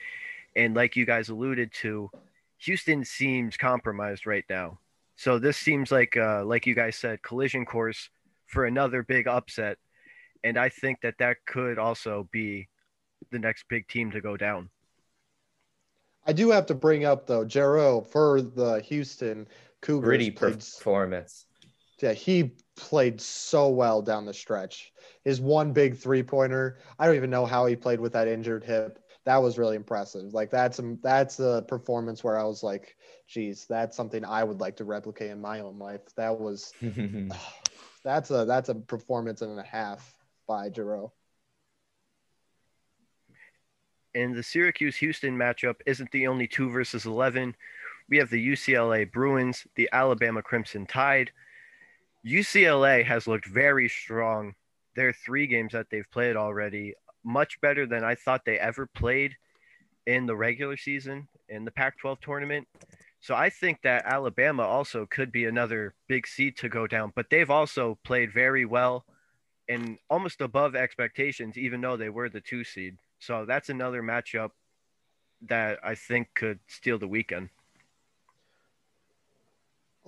And 0.56 0.76
like 0.76 0.96
you 0.96 1.06
guys 1.06 1.30
alluded 1.30 1.72
to, 1.82 2.10
Houston 2.60 3.06
seems 3.06 3.58
compromised 3.58 4.26
right 4.26 4.46
now. 4.50 4.80
So 5.16 5.40
this 5.40 5.58
seems 5.58 5.92
like, 5.92 6.16
uh, 6.18 6.46
like 6.46 6.66
you 6.66 6.76
guys 6.76 6.96
said, 6.96 7.22
collision 7.22 7.66
course 7.66 8.10
for 8.46 8.66
another 8.66 9.04
big 9.04 9.28
upset. 9.28 9.78
And 10.44 10.58
I 10.58 10.70
think 10.70 11.02
that 11.02 11.16
that 11.20 11.38
could 11.46 11.80
also 11.80 12.28
be 12.32 12.68
the 13.32 13.40
next 13.40 13.66
big 13.68 13.88
team 13.88 14.12
to 14.12 14.22
go 14.22 14.38
down. 14.38 14.70
I 16.26 16.34
do 16.34 16.50
have 16.52 16.66
to 16.68 16.76
bring 16.76 17.06
up 17.06 17.26
though, 17.26 17.46
Jarreau 17.46 18.06
for 18.06 18.42
the 18.42 18.82
Houston 18.82 19.48
Cougars. 19.82 20.08
Gritty 20.08 20.32
performance. 20.32 21.46
Yeah, 22.02 22.14
he 22.14 22.52
played 22.78 23.20
so 23.20 23.68
well 23.70 24.02
down 24.02 24.26
the 24.26 24.34
stretch. 24.34 24.94
His 25.26 25.42
one 25.42 25.74
big 25.74 25.98
three 25.98 26.24
pointer. 26.24 26.78
I 26.98 27.06
don't 27.06 27.16
even 27.16 27.30
know 27.30 27.46
how 27.46 27.66
he 27.66 27.76
played 27.76 28.00
with 28.00 28.14
that 28.14 28.30
injured 28.30 28.64
hip. 28.64 29.00
That 29.26 29.42
was 29.42 29.58
really 29.58 29.76
impressive. 29.76 30.34
Like 30.34 30.50
that's 30.50 30.80
a 30.80 30.98
that's 31.04 31.40
a 31.40 31.66
performance 31.68 32.24
where 32.24 32.40
I 32.40 32.44
was 32.46 32.64
like, 32.64 32.96
geez, 33.28 33.66
that's 33.66 33.98
something 33.98 34.24
I 34.24 34.46
would 34.46 34.62
like 34.62 34.78
to 34.78 34.86
replicate 34.86 35.32
in 35.32 35.42
my 35.42 35.60
own 35.60 35.78
life. 35.78 36.02
That 36.16 36.40
was 36.40 36.72
that's 38.04 38.32
a 38.32 38.46
that's 38.46 38.70
a 38.70 38.76
performance 38.76 39.42
and 39.42 39.60
a 39.60 39.64
half 39.64 40.16
by 40.48 40.70
Jarreau 40.70 41.12
and 44.18 44.36
the 44.36 44.42
Syracuse 44.42 44.96
Houston 44.98 45.38
matchup 45.38 45.76
isn't 45.86 46.12
the 46.12 46.26
only 46.28 46.48
two 46.48 46.70
versus 46.72 47.06
11. 47.06 47.56
We 48.10 48.18
have 48.18 48.32
the 48.32 48.46
UCLA 48.54 49.12
Bruins, 49.12 49.68
the 49.76 49.88
Alabama 49.92 50.42
Crimson 50.42 50.88
Tide. 50.88 51.32
UCLA 52.28 53.06
has 53.06 53.26
looked 53.26 53.46
very 53.46 53.88
strong. 53.88 54.54
Their 54.96 55.14
three 55.14 55.48
games 55.48 55.72
that 55.72 55.88
they've 55.90 56.10
played 56.12 56.36
already, 56.36 56.94
much 57.24 57.62
better 57.62 57.86
than 57.86 58.04
I 58.04 58.16
thought 58.16 58.44
they 58.46 58.60
ever 58.60 58.86
played 58.86 59.36
in 60.06 60.26
the 60.26 60.36
regular 60.36 60.76
season 60.76 61.28
in 61.48 61.64
the 61.64 61.72
Pac 61.72 61.98
12 62.00 62.20
tournament. 62.20 62.68
So 63.22 63.34
I 63.34 63.50
think 63.50 63.82
that 63.84 64.06
Alabama 64.06 64.64
also 64.64 65.06
could 65.06 65.32
be 65.32 65.46
another 65.46 65.94
big 66.08 66.28
seed 66.28 66.58
to 66.58 66.70
go 66.70 66.86
down, 66.86 67.14
but 67.16 67.30
they've 67.30 67.50
also 67.50 67.98
played 68.04 68.34
very 68.34 68.66
well 68.66 69.06
and 69.70 69.98
almost 70.10 70.42
above 70.42 70.76
expectations, 70.76 71.58
even 71.58 71.82
though 71.82 71.98
they 71.98 72.10
were 72.10 72.30
the 72.30 72.42
two 72.42 72.64
seed. 72.64 72.98
So 73.20 73.46
that's 73.46 73.70
another 73.70 74.02
matchup 74.02 74.52
that 75.48 75.80
I 75.84 75.96
think 75.96 76.30
could 76.36 76.60
steal 76.68 77.00
the 77.00 77.08
weekend. 77.08 77.50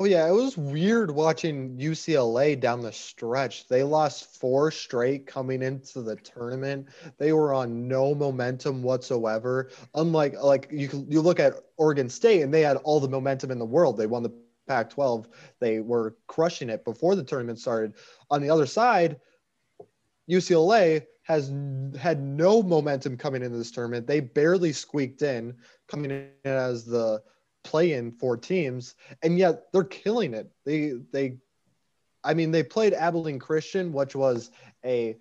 Oh 0.01 0.06
yeah, 0.06 0.29
it 0.29 0.32
was 0.32 0.58
weird 0.58 1.12
watching 1.12 1.77
UCLA 1.77 2.58
down 2.58 2.82
the 2.82 2.91
stretch. 2.91 3.68
They 3.68 3.84
lost 3.84 4.39
four 4.39 4.72
straight 4.72 5.27
coming 5.27 5.62
into 5.62 6.01
the 6.01 6.15
tournament. 6.15 6.88
They 7.18 7.34
were 7.34 7.53
on 7.53 7.86
no 7.89 8.15
momentum 8.15 8.82
whatsoever. 8.82 9.72
Unlike 9.96 10.41
like 10.41 10.70
you 10.72 11.06
you 11.10 11.20
look 11.22 11.41
at 11.41 11.56
Oregon 11.75 12.08
State 12.08 12.44
and 12.44 12.53
they 12.53 12.62
had 12.62 12.77
all 12.77 13.01
the 13.01 13.10
momentum 13.10 13.51
in 13.51 13.60
the 13.60 13.65
world. 13.65 13.98
They 13.98 14.08
won 14.08 14.24
the 14.24 14.32
Pac-12. 14.70 15.25
They 15.60 15.82
were 15.82 16.15
crushing 16.27 16.70
it 16.70 16.86
before 16.86 17.15
the 17.15 17.24
tournament 17.24 17.60
started. 17.60 17.96
On 18.32 18.41
the 18.41 18.50
other 18.50 18.68
side, 18.68 19.20
UCLA 20.32 21.06
has 21.24 21.51
had 22.00 22.22
no 22.22 22.63
momentum 22.63 23.18
coming 23.18 23.44
into 23.44 23.58
this 23.58 23.72
tournament. 23.72 24.08
They 24.08 24.22
barely 24.22 24.72
squeaked 24.72 25.24
in, 25.24 25.58
coming 25.89 26.12
in 26.12 26.29
as 26.46 26.86
the 26.86 27.22
play-in 27.70 28.12
four 28.12 28.36
teams, 28.36 28.96
and 29.22 29.38
yet 29.38 29.72
they're 29.72 29.84
killing 29.84 30.34
it. 30.34 30.50
They 30.66 30.94
they, 31.12 31.38
I 32.24 32.34
mean, 32.34 32.50
they 32.50 32.64
played 32.64 32.94
Abilene 32.94 33.38
Christian, 33.38 33.94
which 33.94 34.16
was 34.16 34.50
a 34.84 35.16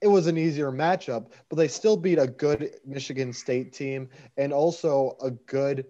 it 0.00 0.06
was 0.06 0.28
an 0.28 0.38
easier 0.38 0.70
matchup, 0.70 1.32
but 1.48 1.56
they 1.56 1.66
still 1.66 1.96
beat 1.96 2.18
a 2.18 2.26
good 2.28 2.76
Michigan 2.86 3.32
State 3.32 3.72
team 3.72 4.08
and 4.36 4.52
also 4.52 5.16
a 5.20 5.32
good 5.32 5.86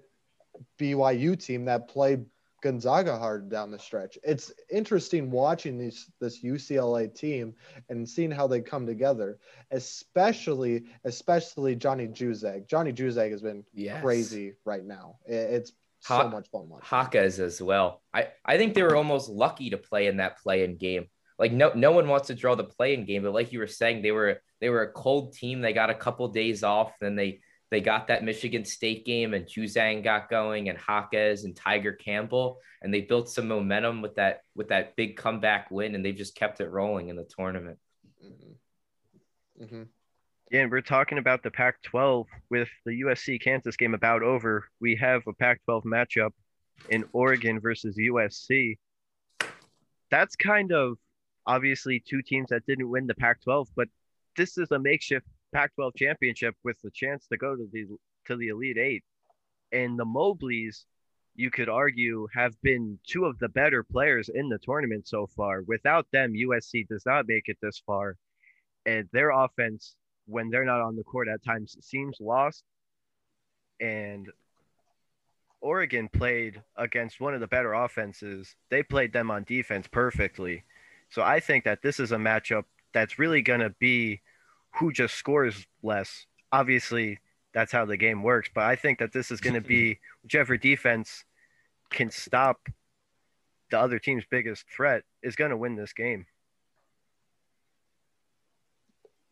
BYU 0.79 1.39
team 1.39 1.67
that 1.67 1.89
played 1.89 2.25
Gonzaga 2.63 3.19
hard 3.19 3.49
down 3.49 3.71
the 3.71 3.79
stretch. 3.79 4.19
It's 4.23 4.53
interesting 4.71 5.31
watching 5.31 5.79
these 5.79 6.11
this 6.21 6.43
UCLA 6.43 7.15
team 7.15 7.55
and 7.89 8.09
seeing 8.09 8.31
how 8.31 8.47
they 8.47 8.61
come 8.61 8.87
together, 8.87 9.39
especially 9.71 10.85
especially 11.05 11.77
Johnny 11.77 12.07
Juzang. 12.09 12.67
Johnny 12.69 12.93
Juzang 12.93 13.31
has 13.31 13.43
been 13.43 13.65
yes. 13.75 14.03
crazy 14.03 14.55
right 14.65 14.85
now. 14.85 15.17
It's 15.27 15.73
so 16.01 16.29
much 16.29 16.49
fun 16.51 16.69
watching. 16.69 16.87
Jaquez 16.91 17.41
as 17.41 17.61
well. 17.61 18.03
I 18.15 18.29
I 18.45 18.57
think 18.57 18.75
they 18.75 18.83
were 18.83 18.97
almost 18.97 19.29
lucky 19.29 19.71
to 19.71 19.79
play 19.79 20.07
in 20.07 20.19
that 20.19 20.39
play-in 20.39 20.77
game. 20.77 21.07
Like 21.39 21.53
no 21.53 21.73
no 21.75 21.93
one 21.93 22.09
wants 22.09 22.29
to 22.29 22.35
draw 22.35 22.55
the 22.55 22.65
play-in 22.65 23.05
game, 23.05 23.23
but 23.23 23.35
like 23.35 23.53
you 23.53 23.59
were 23.59 23.67
saying, 23.67 24.03
they 24.03 24.13
were 24.13 24.41
they 24.61 24.71
were 24.71 24.83
a 24.83 24.93
cold 24.93 25.35
team. 25.35 25.61
They 25.61 25.73
got 25.73 25.91
a 25.91 25.95
couple 25.95 26.27
days 26.29 26.63
off, 26.63 26.93
then 27.01 27.17
they 27.17 27.41
they 27.71 27.81
got 27.81 28.09
that 28.09 28.25
Michigan 28.25 28.65
State 28.65 29.05
game 29.05 29.35
and 29.35 29.47
Juzang 29.47 30.05
got 30.05 30.31
going 30.31 30.69
and 30.69 30.79
Jaquez 30.79 31.45
and 31.45 31.57
Tiger 31.57 31.93
Campbell 31.93 32.61
and 32.83 32.93
they 32.93 33.01
built 33.01 33.29
some 33.29 33.49
momentum 33.49 34.03
with 34.03 34.15
that 34.17 34.43
with 34.55 34.69
that 34.69 34.95
big 34.97 35.17
comeback 35.17 35.71
win 35.71 35.95
and 35.95 36.05
they've 36.05 36.15
just 36.15 36.37
kept 36.37 36.61
it 36.61 36.71
rolling 36.71 37.09
in 37.09 37.17
the 37.17 37.25
tournament. 37.25 37.79
Mm-hmm. 38.25 39.65
Mm-hmm. 39.65 39.83
Yeah, 40.51 40.61
and 40.61 40.71
we're 40.71 40.81
talking 40.81 41.19
about 41.19 41.43
the 41.43 41.51
Pac-12 41.51 42.27
with 42.51 42.69
the 42.85 43.01
USC 43.03 43.43
Kansas 43.43 43.77
game 43.77 43.95
about 43.95 44.23
over. 44.23 44.69
We 44.81 44.95
have 44.97 45.23
a 45.27 45.33
Pac-12 45.33 45.83
matchup 45.85 46.31
in 46.89 47.05
Oregon 47.13 47.59
versus 47.61 47.97
USC. 47.97 48.79
That's 50.09 50.37
kind 50.37 50.71
of 50.71 50.99
obviously 51.47 51.99
two 51.99 52.23
teams 52.23 52.51
that 52.51 52.65
didn't 52.65 52.89
win 52.89 53.09
the 53.09 53.15
Pac-12, 53.15 53.67
but 53.75 53.89
this 54.37 54.57
is 54.57 54.71
a 54.71 54.79
makeshift 54.79 55.27
Pac-12 55.53 55.93
championship 55.97 56.55
with 56.65 56.77
the 56.83 56.91
chance 56.91 57.27
to 57.29 57.37
go 57.37 57.57
to 57.57 57.69
the 57.73 57.87
to 58.27 58.37
the 58.37 58.49
Elite 58.49 58.79
Eight. 58.79 59.05
And 59.73 59.99
the 59.99 60.05
Mobleys, 60.05 60.85
you 61.35 61.51
could 61.51 61.69
argue, 61.69 62.27
have 62.35 62.61
been 62.63 62.99
two 63.07 63.25
of 63.25 63.39
the 63.39 63.49
better 63.49 63.83
players 63.83 64.29
in 64.29 64.49
the 64.49 64.59
tournament 64.59 65.09
so 65.09 65.27
far. 65.27 65.63
Without 65.63 66.07
them, 66.13 66.35
USC 66.35 66.87
does 66.89 67.05
not 67.07 67.29
make 67.29 67.45
it 67.47 67.59
this 67.61 67.83
far. 67.87 68.17
And 68.85 69.09
their 69.13 69.31
offense, 69.31 69.97
when 70.27 70.51
they're 70.51 70.65
not 70.65 70.81
on 70.81 70.97
the 70.97 71.05
court 71.05 71.29
at 71.29 71.45
times, 71.45 71.77
seems 71.81 72.19
lost. 72.21 72.63
And 73.81 74.29
Oregon 75.61 76.09
played 76.09 76.63
against 76.77 77.21
one 77.21 77.35
of 77.35 77.41
the 77.41 77.49
better 77.49 77.75
offenses. 77.75 78.55
They 78.71 78.83
played 78.83 79.13
them 79.13 79.31
on 79.31 79.45
defense 79.45 79.89
perfectly. 79.89 80.65
So 81.11 81.23
I 81.23 81.41
think 81.41 81.65
that 81.65 81.83
this 81.83 82.01
is 82.01 82.13
a 82.13 82.17
matchup 82.17 82.65
that's 82.93 83.19
really 83.19 83.43
going 83.43 83.61
to 83.61 83.71
be 83.79 84.21
who 84.79 84.93
just 84.93 85.15
scores 85.15 85.67
less. 85.83 86.27
Obviously, 86.53 87.19
that's 87.55 87.73
how 87.73 87.85
the 87.85 87.97
game 87.97 88.23
works. 88.23 88.51
But 88.55 88.65
I 88.65 88.77
think 88.77 88.99
that 88.99 89.13
this 89.13 89.31
is 89.31 89.41
going 89.41 89.55
to 89.55 89.61
be 89.61 89.99
whichever 90.23 90.57
defense 90.57 91.25
can 91.91 92.11
stop 92.11 92.69
the 93.71 93.81
other 93.81 93.99
team's 93.99 94.25
biggest 94.31 94.65
threat 94.71 95.03
is 95.23 95.35
going 95.35 95.51
to 95.51 95.57
win 95.57 95.75
this 95.75 95.93
game. 95.93 96.27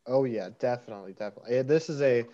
Oh 0.06 0.24
yeah, 0.24 0.48
definitely, 0.58 1.12
definitely. 1.12 1.62
This 1.62 1.88
is 1.88 2.02
a, 2.02 2.24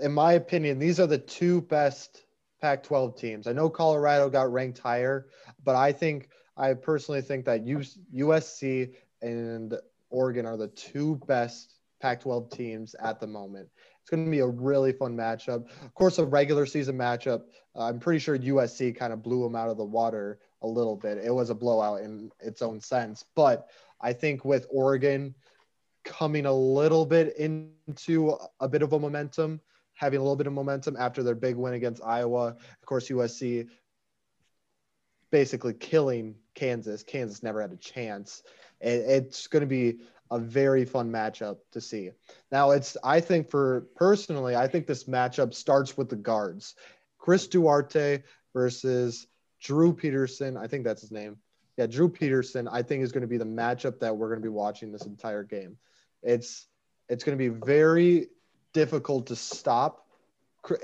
in 0.00 0.12
my 0.12 0.34
opinion, 0.34 0.78
these 0.78 1.00
are 1.00 1.06
the 1.06 1.18
two 1.18 1.62
best 1.62 2.24
Pac-12 2.60 3.16
teams. 3.18 3.46
I 3.46 3.52
know 3.52 3.68
Colorado 3.68 4.30
got 4.30 4.52
ranked 4.52 4.78
higher, 4.78 5.26
but 5.64 5.76
I 5.76 5.92
think 5.92 6.28
I 6.56 6.74
personally 6.74 7.22
think 7.22 7.46
that 7.46 7.64
USC 7.64 8.92
and 9.22 9.74
Oregon 10.10 10.46
are 10.46 10.56
the 10.56 10.68
two 10.68 11.16
best 11.26 11.79
Pac-12 12.00 12.50
teams 12.50 12.94
at 12.94 13.20
the 13.20 13.26
moment. 13.26 13.68
It's 14.00 14.10
going 14.10 14.24
to 14.24 14.30
be 14.30 14.40
a 14.40 14.46
really 14.46 14.92
fun 14.92 15.16
matchup. 15.16 15.66
Of 15.84 15.94
course, 15.94 16.18
a 16.18 16.24
regular 16.24 16.66
season 16.66 16.96
matchup. 16.96 17.42
Uh, 17.76 17.84
I'm 17.84 18.00
pretty 18.00 18.18
sure 18.18 18.38
USC 18.38 18.96
kind 18.96 19.12
of 19.12 19.22
blew 19.22 19.42
them 19.42 19.54
out 19.54 19.68
of 19.68 19.76
the 19.76 19.84
water 19.84 20.38
a 20.62 20.66
little 20.66 20.96
bit. 20.96 21.18
It 21.18 21.34
was 21.34 21.50
a 21.50 21.54
blowout 21.54 22.00
in 22.00 22.30
its 22.40 22.62
own 22.62 22.80
sense, 22.80 23.24
but 23.34 23.68
I 24.00 24.12
think 24.12 24.44
with 24.44 24.66
Oregon 24.70 25.34
coming 26.04 26.46
a 26.46 26.52
little 26.52 27.04
bit 27.04 27.36
into 27.36 28.36
a 28.58 28.68
bit 28.68 28.82
of 28.82 28.92
a 28.92 28.98
momentum, 28.98 29.60
having 29.94 30.18
a 30.18 30.22
little 30.22 30.36
bit 30.36 30.46
of 30.46 30.52
momentum 30.52 30.96
after 30.98 31.22
their 31.22 31.34
big 31.34 31.56
win 31.56 31.74
against 31.74 32.02
Iowa. 32.02 32.48
Of 32.48 32.86
course, 32.86 33.08
USC 33.08 33.68
basically 35.30 35.74
killing 35.74 36.34
Kansas. 36.54 37.02
Kansas 37.02 37.42
never 37.42 37.60
had 37.60 37.72
a 37.72 37.76
chance. 37.76 38.42
It's 38.80 39.46
going 39.46 39.60
to 39.60 39.66
be 39.66 39.98
a 40.30 40.38
very 40.38 40.84
fun 40.84 41.10
matchup 41.10 41.58
to 41.72 41.80
see. 41.80 42.10
Now, 42.52 42.70
it's 42.70 42.96
I 43.02 43.20
think 43.20 43.50
for 43.50 43.86
personally, 43.96 44.54
I 44.56 44.68
think 44.68 44.86
this 44.86 45.04
matchup 45.04 45.54
starts 45.54 45.96
with 45.96 46.08
the 46.08 46.16
guards. 46.16 46.74
Chris 47.18 47.46
Duarte 47.48 48.22
versus 48.52 49.26
Drew 49.60 49.92
Peterson. 49.92 50.56
I 50.56 50.66
think 50.66 50.84
that's 50.84 51.02
his 51.02 51.10
name. 51.10 51.36
Yeah, 51.76 51.86
Drew 51.86 52.08
Peterson. 52.08 52.68
I 52.68 52.82
think 52.82 53.02
is 53.02 53.12
going 53.12 53.22
to 53.22 53.28
be 53.28 53.38
the 53.38 53.44
matchup 53.44 54.00
that 54.00 54.16
we're 54.16 54.28
going 54.28 54.40
to 54.40 54.46
be 54.46 54.48
watching 54.48 54.92
this 54.92 55.06
entire 55.06 55.44
game. 55.44 55.76
It's 56.22 56.66
it's 57.08 57.24
going 57.24 57.36
to 57.36 57.50
be 57.50 57.54
very 57.66 58.28
difficult 58.72 59.26
to 59.28 59.36
stop. 59.36 60.06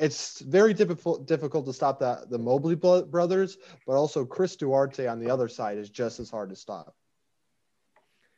It's 0.00 0.40
very 0.40 0.74
difficult 0.74 1.26
difficult 1.26 1.66
to 1.66 1.72
stop 1.72 2.00
the 2.00 2.26
the 2.28 2.38
Mobley 2.38 2.74
brothers, 2.74 3.58
but 3.86 3.94
also 3.94 4.24
Chris 4.24 4.56
Duarte 4.56 5.06
on 5.06 5.20
the 5.20 5.30
other 5.30 5.48
side 5.48 5.78
is 5.78 5.90
just 5.90 6.18
as 6.18 6.30
hard 6.30 6.50
to 6.50 6.56
stop. 6.56 6.96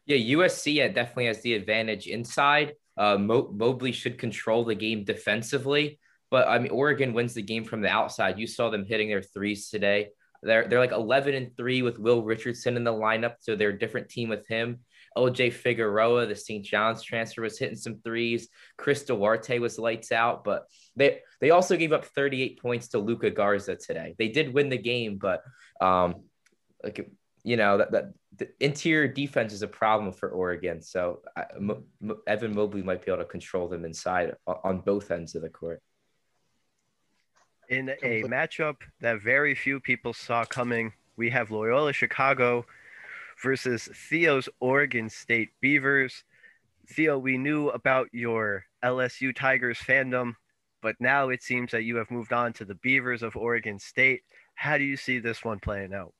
Yeah, 0.08 0.36
USC 0.36 0.94
definitely 0.94 1.26
has 1.26 1.42
the 1.42 1.52
advantage 1.52 2.06
inside. 2.06 2.72
Uh, 2.96 3.18
Mo- 3.18 3.52
Mobley 3.54 3.92
should 3.92 4.18
control 4.18 4.64
the 4.64 4.74
game 4.74 5.04
defensively, 5.04 6.00
but 6.30 6.48
I 6.48 6.58
mean 6.58 6.72
Oregon 6.72 7.12
wins 7.12 7.34
the 7.34 7.42
game 7.42 7.62
from 7.62 7.82
the 7.82 7.90
outside. 7.90 8.38
You 8.38 8.46
saw 8.46 8.70
them 8.70 8.86
hitting 8.86 9.08
their 9.08 9.22
threes 9.22 9.68
today. 9.68 10.08
They're 10.42 10.66
they're 10.66 10.78
like 10.78 10.92
11 10.92 11.34
and 11.34 11.54
3 11.56 11.82
with 11.82 11.98
Will 11.98 12.22
Richardson 12.22 12.76
in 12.76 12.84
the 12.84 12.92
lineup, 12.92 13.34
so 13.40 13.54
they're 13.54 13.68
a 13.68 13.78
different 13.78 14.08
team 14.08 14.30
with 14.30 14.48
him. 14.48 14.78
OJ 15.16 15.52
Figueroa, 15.52 16.26
the 16.26 16.36
St. 16.36 16.64
John's 16.64 17.02
transfer, 17.02 17.42
was 17.42 17.58
hitting 17.58 17.76
some 17.76 18.00
threes. 18.02 18.48
Chris 18.78 19.04
Duarte 19.04 19.58
was 19.58 19.78
lights 19.78 20.10
out, 20.10 20.42
but 20.42 20.64
they 20.96 21.20
they 21.42 21.50
also 21.50 21.76
gave 21.76 21.92
up 21.92 22.06
38 22.06 22.62
points 22.62 22.88
to 22.88 22.98
Luka 22.98 23.30
Garza 23.30 23.76
today. 23.76 24.14
They 24.16 24.28
did 24.28 24.54
win 24.54 24.70
the 24.70 24.78
game, 24.78 25.18
but 25.18 25.42
um, 25.82 26.22
like 26.82 27.10
you 27.44 27.56
know 27.56 27.78
that, 27.78 27.92
that 27.92 28.12
the 28.36 28.48
interior 28.60 29.08
defense 29.08 29.52
is 29.52 29.62
a 29.62 29.68
problem 29.68 30.12
for 30.12 30.30
Oregon. 30.30 30.80
So 30.80 31.20
I, 31.36 31.44
Mo, 31.58 31.82
Mo, 32.00 32.18
Evan 32.26 32.54
Mobley 32.54 32.82
might 32.82 33.04
be 33.04 33.10
able 33.10 33.22
to 33.22 33.28
control 33.28 33.68
them 33.68 33.84
inside 33.84 34.34
on 34.46 34.80
both 34.80 35.10
ends 35.10 35.34
of 35.34 35.42
the 35.42 35.48
court. 35.48 35.82
In 37.68 37.90
a 38.02 38.22
matchup 38.22 38.76
that 39.00 39.20
very 39.20 39.54
few 39.54 39.78
people 39.78 40.14
saw 40.14 40.44
coming, 40.44 40.92
we 41.16 41.28
have 41.30 41.50
Loyola 41.50 41.92
Chicago 41.92 42.64
versus 43.42 43.88
Theo's 44.08 44.48
Oregon 44.60 45.10
State 45.10 45.50
Beavers. 45.60 46.24
Theo, 46.88 47.18
we 47.18 47.36
knew 47.36 47.68
about 47.68 48.08
your 48.12 48.64
LSU 48.82 49.34
Tigers 49.34 49.78
fandom, 49.78 50.34
but 50.80 50.96
now 50.98 51.28
it 51.28 51.42
seems 51.42 51.72
that 51.72 51.82
you 51.82 51.96
have 51.96 52.10
moved 52.10 52.32
on 52.32 52.52
to 52.54 52.64
the 52.64 52.76
Beavers 52.76 53.22
of 53.22 53.36
Oregon 53.36 53.78
State. 53.78 54.22
How 54.54 54.78
do 54.78 54.84
you 54.84 54.96
see 54.96 55.18
this 55.18 55.44
one 55.44 55.58
playing 55.58 55.92
out? 55.92 56.14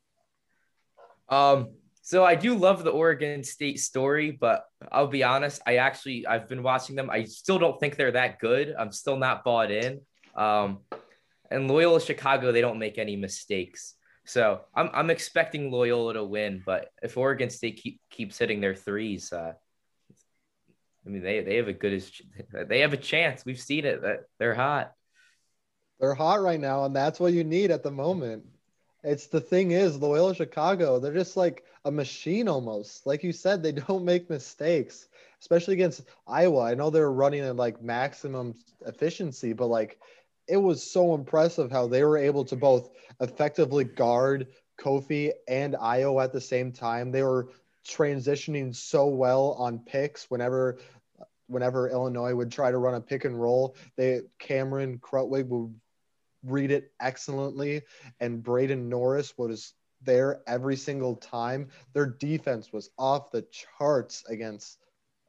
Um, 1.29 1.71
so 2.03 2.25
I 2.25 2.37
do 2.37 2.55
love 2.55 2.85
the 2.85 2.91
Oregon 2.91 3.45
State 3.45 3.81
story, 3.81 4.31
but 4.31 4.65
I'll 4.91 5.09
be 5.09 5.23
honest, 5.23 5.61
I 5.67 5.77
actually 5.77 6.27
I've 6.27 6.49
been 6.49 6.63
watching 6.63 6.97
them. 6.97 7.11
I 7.11 7.25
still 7.25 7.59
don't 7.59 7.79
think 7.79 7.97
they're 7.97 8.13
that 8.13 8.39
good. 8.39 8.75
I'm 8.79 8.93
still 8.93 9.17
not 9.17 9.45
bought 9.45 9.71
in. 9.71 10.01
Um, 10.35 10.79
and 11.51 11.69
Loyola 11.69 12.01
Chicago, 12.01 12.51
they 12.51 12.61
don't 12.63 12.79
make 12.79 12.97
any 12.97 13.17
mistakes. 13.17 13.95
So 14.25 14.61
I'm 14.75 14.91
I'm 14.93 15.11
expecting 15.11 15.71
Loyola 15.71 16.15
to 16.15 16.25
win, 16.25 16.63
but 16.65 16.91
if 17.03 17.17
Oregon 17.17 17.51
State 17.51 17.81
keep, 17.83 18.01
keeps 18.11 18.39
hitting 18.39 18.61
their 18.61 18.75
threes, 18.75 19.33
uh, 19.33 19.53
I 21.07 21.09
mean 21.09 21.23
they 21.23 21.41
they 21.41 21.57
have 21.57 21.69
a 21.69 21.73
good 21.73 22.03
they 22.69 22.81
have 22.81 22.93
a 22.93 22.99
chance. 22.99 23.45
We've 23.45 23.61
seen 23.61 23.85
it 23.85 24.03
that 24.03 24.21
they're 24.39 24.55
hot. 24.55 24.93
They're 26.01 26.15
hot 26.15 26.43
right 26.43 26.61
now, 26.61 26.85
and 26.85 26.95
that's 26.95 27.19
what 27.19 27.33
you 27.33 27.43
need 27.43 27.71
at 27.71 27.83
the 27.83 27.91
moment. 27.91 28.45
It's 29.05 29.27
the 29.27 29.41
thing 29.41 29.71
is 29.71 29.97
Loyola 29.97 30.35
Chicago, 30.35 30.99
they're 30.99 31.15
just 31.15 31.37
like 31.37 31.65
a 31.85 31.91
machine 31.91 32.49
almost. 32.49 33.07
Like 33.07 33.23
you 33.23 33.33
said, 33.33 33.63
they 33.63 33.73
don't 33.89 34.05
make 34.05 34.29
mistakes, 34.29 35.09
especially 35.41 35.75
against 35.75 36.05
Iowa. 36.27 36.63
I 36.63 36.75
know 36.75 36.91
they're 36.91 37.13
running 37.13 37.41
at 37.41 37.57
like 37.57 37.83
maximum 37.83 38.55
efficiency, 38.87 39.53
but 39.53 39.67
like 39.67 39.99
it 40.49 40.57
was 40.57 40.83
so 40.83 41.15
impressive 41.15 41.71
how 41.71 41.87
they 41.87 42.03
were 42.03 42.17
able 42.17 42.45
to 42.47 42.57
both 42.57 42.91
effectively 43.21 43.85
guard 43.85 44.49
Kofi 44.81 45.33
and 45.47 45.75
Ayo 45.75 46.23
at 46.23 46.33
the 46.33 46.41
same 46.41 46.73
time. 46.73 47.13
They 47.13 47.23
were 47.23 47.51
transitioning 47.87 48.75
so 48.75 49.07
well 49.07 49.57
on 49.59 49.79
picks 49.79 50.31
whenever 50.31 50.79
whenever 51.47 51.89
Illinois 51.89 52.35
would 52.35 52.53
try 52.53 52.71
to 52.71 52.79
run 52.79 52.95
a 52.95 53.01
pick 53.01 53.25
and 53.25 53.41
roll. 53.41 53.77
They 53.97 54.23
Cameron 54.39 54.99
Krutwig 54.99 55.47
would 55.49 55.75
read 56.45 56.71
it 56.71 56.93
excellently, 57.01 57.83
and 58.21 58.43
Braden 58.43 58.89
Norris 58.89 59.37
was 59.37 59.75
there 60.03 60.41
every 60.47 60.77
single 60.77 61.17
time. 61.17 61.69
Their 61.93 62.07
defense 62.07 62.73
was 62.73 62.91
off 62.99 63.31
the 63.31 63.47
charts 63.51 64.25
against 64.29 64.79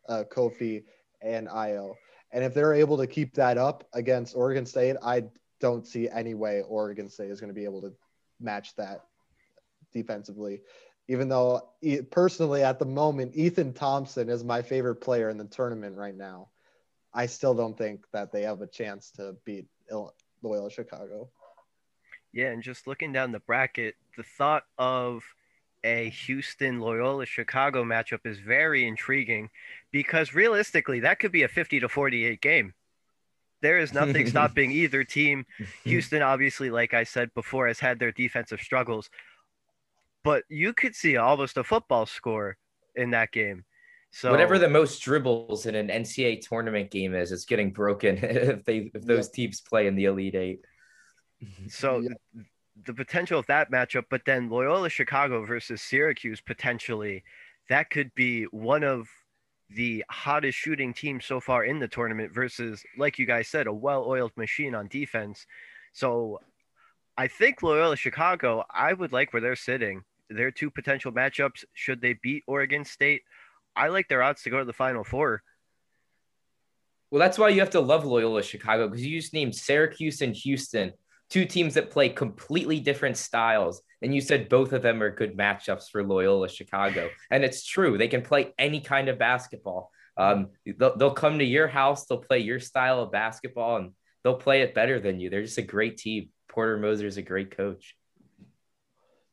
uh, 0.08 0.24
Kofi 0.32 0.84
and 1.22 1.48
Ayo. 1.48 1.96
And 2.32 2.44
if 2.44 2.54
they're 2.54 2.74
able 2.74 2.98
to 2.98 3.08
keep 3.08 3.34
that 3.36 3.58
up 3.58 3.88
against 3.94 4.36
Oregon 4.36 4.66
State, 4.66 4.96
I 5.04 5.24
don't 5.60 5.86
see 5.86 6.08
any 6.10 6.36
way 6.36 6.62
Oregon 6.62 7.10
State 7.10 7.32
is 7.32 7.40
going 7.40 7.50
to 7.50 7.60
be 7.60 7.66
able 7.66 7.82
to 7.82 7.94
match 8.40 8.76
that 8.76 9.06
defensively. 9.92 10.62
Even 11.08 11.28
though 11.28 11.70
personally, 12.12 12.62
at 12.64 12.78
the 12.78 12.86
moment, 12.86 13.36
Ethan 13.36 13.74
Thompson 13.74 14.30
is 14.30 14.44
my 14.44 14.62
favorite 14.62 14.98
player 14.98 15.30
in 15.30 15.38
the 15.38 15.46
tournament 15.46 15.98
right 15.98 16.16
now. 16.16 16.50
I 17.12 17.26
still 17.26 17.56
don't 17.56 17.76
think 17.76 18.06
that 18.14 18.32
they 18.32 18.44
have 18.44 18.62
a 18.62 18.68
chance 18.68 19.10
to 19.12 19.36
beat 19.44 19.66
Loyola 20.42 20.72
Chicago. 20.72 21.30
Yeah, 22.32 22.52
and 22.52 22.62
just 22.62 22.88
looking 22.88 23.12
down 23.12 23.32
the 23.32 23.40
bracket, 23.40 23.96
the 24.16 24.24
thought 24.24 24.64
of 24.78 25.24
a 25.84 26.10
Houston 26.10 26.80
Loyola 26.80 27.26
Chicago 27.26 27.84
matchup 27.84 28.26
is 28.26 28.40
very 28.40 28.88
intriguing 28.88 29.50
because 29.92 30.34
realistically, 30.34 31.00
that 31.02 31.20
could 31.20 31.32
be 31.32 31.44
a 31.44 31.48
50 31.48 31.80
to 31.80 31.90
48 31.90 32.42
game. 32.42 32.74
There 33.62 33.80
is 33.80 33.94
nothing 33.94 34.28
stopping 34.30 34.72
either 34.72 35.04
team. 35.04 35.46
Houston, 35.84 36.22
obviously, 36.22 36.70
like 36.70 36.94
I 36.94 37.04
said 37.04 37.34
before, 37.34 37.68
has 37.68 37.80
had 37.80 38.00
their 38.00 38.12
defensive 38.12 38.62
struggles, 38.62 39.10
but 40.24 40.44
you 40.50 40.74
could 40.74 40.96
see 40.96 41.18
almost 41.18 41.58
a 41.58 41.64
football 41.64 42.06
score 42.06 42.58
in 42.96 43.12
that 43.12 43.32
game. 43.32 43.66
So 44.12 44.32
whatever 44.32 44.58
the 44.58 44.70
most 44.70 45.02
dribbles 45.02 45.66
in 45.66 45.76
an 45.76 45.88
NCAA 45.88 46.42
tournament 46.48 46.90
game 46.90 47.14
is, 47.14 47.32
it's 47.32 47.46
getting 47.46 47.72
broken 47.72 48.18
if 48.22 48.66
they 48.66 48.92
if 48.94 49.04
those 49.04 49.28
yeah. 49.28 49.36
teams 49.36 49.62
play 49.62 49.88
in 49.88 49.96
the 49.96 50.06
Elite 50.06 50.36
Eight. 50.36 50.62
So 51.70 52.00
yeah. 52.00 52.44
the 52.86 52.94
potential 52.94 53.40
of 53.40 53.46
that 53.46 53.72
matchup, 53.72 54.06
but 54.10 54.24
then 54.26 54.50
Loyola 54.50 54.90
Chicago 54.90 55.46
versus 55.46 55.82
Syracuse 55.82 56.42
potentially, 56.42 57.24
that 57.70 57.90
could 57.90 58.14
be 58.14 58.44
one 58.46 58.84
of 58.84 59.08
the 59.70 60.04
hottest 60.10 60.58
shooting 60.58 60.94
teams 60.94 61.26
so 61.26 61.40
far 61.40 61.64
in 61.64 61.80
the 61.80 61.88
tournament 61.88 62.34
versus, 62.34 62.84
like 62.98 63.20
you 63.20 63.26
guys 63.26 63.48
said, 63.48 63.68
a 63.68 63.74
well-oiled 63.74 64.36
machine 64.36 64.76
on 64.76 64.88
defense. 64.88 65.46
So 65.94 66.42
I 67.18 67.28
think 67.28 67.62
Loyola 67.62 67.96
Chicago, 67.96 68.66
I 68.70 68.94
would 68.94 69.14
like 69.14 69.32
where 69.32 69.42
they're 69.42 69.56
sitting. 69.56 70.04
Their 70.30 70.52
two 70.52 70.70
potential 70.70 71.12
matchups, 71.12 71.64
should 71.74 72.02
they 72.02 72.14
beat 72.14 72.44
Oregon 72.48 72.84
State, 72.84 73.24
I 73.76 73.88
like 73.90 74.08
their 74.08 74.24
odds 74.24 74.44
to 74.44 74.50
go 74.50 74.60
to 74.60 74.66
the 74.66 74.74
Final 74.74 75.04
Four. 75.04 75.42
Well, 77.12 77.20
that's 77.20 77.40
why 77.40 77.50
you 77.50 77.60
have 77.60 77.72
to 77.72 77.80
love 77.80 78.06
Loyola 78.06 78.44
Chicago 78.44 78.88
because 78.88 79.06
you 79.06 79.20
just 79.20 79.34
named 79.34 79.56
Syracuse 79.56 80.22
and 80.22 80.36
Houston, 80.36 80.94
two 81.30 81.46
teams 81.46 81.74
that 81.74 81.90
play 81.90 82.10
completely 82.10 82.80
different 82.80 83.18
styles. 83.18 83.82
And 84.02 84.14
you 84.14 84.22
said 84.22 84.48
both 84.48 84.74
of 84.74 84.82
them 84.82 85.02
are 85.02 85.10
good 85.10 85.36
matchups 85.36 85.90
for 85.92 86.04
Loyola 86.04 86.50
Chicago. 86.50 87.10
And 87.32 87.44
it's 87.44 87.66
true. 87.66 87.98
They 87.98 88.08
can 88.08 88.22
play 88.22 88.54
any 88.58 88.80
kind 88.80 89.10
of 89.10 89.18
basketball. 89.18 89.92
Um, 90.18 90.50
they'll, 90.78 90.98
they'll 90.98 91.12
come 91.12 91.40
to 91.40 91.46
your 91.46 91.68
house, 91.68 92.06
they'll 92.06 92.18
play 92.20 92.40
your 92.40 92.60
style 92.60 93.02
of 93.02 93.12
basketball, 93.12 93.78
and 93.78 93.92
they'll 94.24 94.36
play 94.36 94.62
it 94.62 94.76
better 94.76 95.00
than 95.00 95.20
you. 95.20 95.30
They're 95.30 95.44
just 95.44 95.58
a 95.58 95.64
great 95.64 95.98
team. 95.98 96.30
Porter 96.50 96.78
Moser 96.78 97.08
is 97.08 97.18
a 97.18 97.22
great 97.22 97.56
coach. 97.56 97.96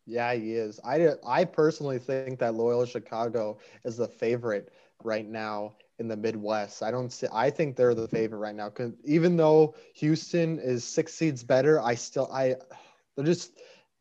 Yeah, 0.07 0.35
he 0.35 0.53
is. 0.55 0.81
I 0.85 1.11
I 1.27 1.45
personally 1.45 1.99
think 1.99 2.29
that 2.29 2.55
Loyola 2.55 2.87
Chicago 2.87 3.59
is 3.75 3.87
the 3.87 3.97
favorite 3.97 4.73
right 5.03 5.27
now 5.27 5.75
in 5.99 6.07
the 6.09 6.17
Midwest. 6.17 6.83
I 6.83 6.91
don't 6.91 7.11
see. 7.11 7.27
I 7.33 7.51
think 7.51 7.77
they're 7.77 7.95
the 7.95 8.07
favorite 8.09 8.39
right 8.39 8.55
now. 8.55 8.69
Cause 8.71 8.93
even 9.05 9.37
though 9.37 9.75
Houston 9.95 10.59
is 10.61 10.85
six 10.85 11.15
seeds 11.15 11.43
better, 11.43 11.81
I 11.81 11.95
still 11.95 12.31
I 12.33 12.55
they're 13.17 13.25
just 13.25 13.59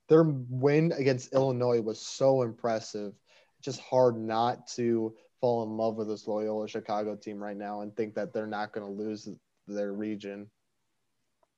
their 0.07 0.23
win 0.23 0.91
against 0.93 1.33
Illinois 1.33 1.81
was 1.81 1.99
so 1.99 2.43
impressive. 2.43 3.13
Just 3.61 3.79
hard 3.81 4.17
not 4.17 4.67
to 4.75 5.15
fall 5.41 5.63
in 5.63 5.77
love 5.77 5.95
with 5.95 6.07
this 6.07 6.27
Loyola 6.27 6.67
Chicago 6.67 7.15
team 7.15 7.41
right 7.41 7.57
now 7.57 7.81
and 7.81 7.95
think 7.95 8.13
that 8.15 8.31
they're 8.33 8.45
not 8.47 8.71
going 8.73 8.85
to 8.85 8.91
lose 8.91 9.27
their 9.67 9.93
region 9.93 10.49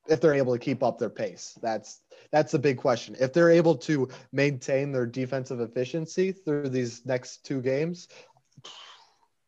if 0.10 0.22
they're 0.22 0.34
able 0.34 0.54
to 0.54 0.60
keep 0.60 0.84
up 0.84 0.98
their 0.98 1.10
pace. 1.10 1.58
That's 1.62 2.02
that's 2.32 2.52
the 2.52 2.60
big 2.60 2.78
question. 2.78 3.16
If 3.20 3.34
they're 3.34 3.50
able 3.50 3.76
to 3.78 4.10
maintain 4.32 4.92
their 4.92 5.06
defensive 5.06 5.60
efficiency 5.60 6.32
through 6.32 6.70
these 6.70 7.06
next 7.06 7.46
two 7.46 7.62
games, 7.62 8.08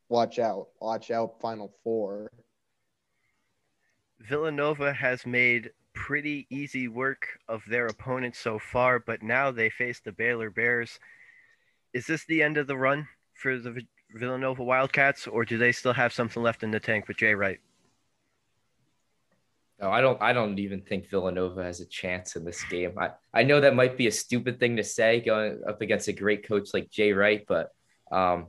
watch 0.07 0.39
out. 0.39 0.67
Watch 0.79 1.11
out 1.11 1.39
final 1.41 1.73
4. 1.83 2.31
Villanova 4.21 4.93
has 4.93 5.25
made 5.25 5.71
pretty 5.93 6.47
easy 6.49 6.87
work 6.87 7.39
of 7.47 7.63
their 7.67 7.87
opponents 7.87 8.39
so 8.39 8.59
far, 8.59 8.99
but 8.99 9.23
now 9.23 9.51
they 9.51 9.69
face 9.69 9.99
the 9.99 10.11
Baylor 10.11 10.49
Bears. 10.49 10.99
Is 11.93 12.05
this 12.05 12.25
the 12.25 12.43
end 12.43 12.57
of 12.57 12.67
the 12.67 12.77
run 12.77 13.07
for 13.33 13.57
the 13.57 13.81
Villanova 14.13 14.63
Wildcats, 14.63 15.27
or 15.27 15.45
do 15.45 15.57
they 15.57 15.71
still 15.71 15.93
have 15.93 16.13
something 16.13 16.41
left 16.41 16.63
in 16.63 16.71
the 16.71 16.79
tank 16.79 17.07
with 17.07 17.17
Jay 17.17 17.33
Wright? 17.33 17.59
No, 19.81 19.89
I 19.89 20.01
don't. 20.01 20.21
I 20.21 20.33
don't 20.33 20.59
even 20.59 20.81
think 20.81 21.09
Villanova 21.09 21.63
has 21.63 21.79
a 21.79 21.85
chance 21.85 22.35
in 22.35 22.43
this 22.43 22.63
game. 22.65 22.95
I, 22.99 23.11
I 23.33 23.43
know 23.43 23.61
that 23.61 23.75
might 23.75 23.97
be 23.97 24.07
a 24.07 24.11
stupid 24.11 24.59
thing 24.59 24.75
to 24.75 24.83
say 24.83 25.21
going 25.21 25.61
up 25.67 25.81
against 25.81 26.09
a 26.09 26.13
great 26.13 26.45
coach 26.45 26.69
like 26.73 26.89
Jay 26.89 27.13
Wright, 27.13 27.45
but 27.47 27.69
um, 28.11 28.47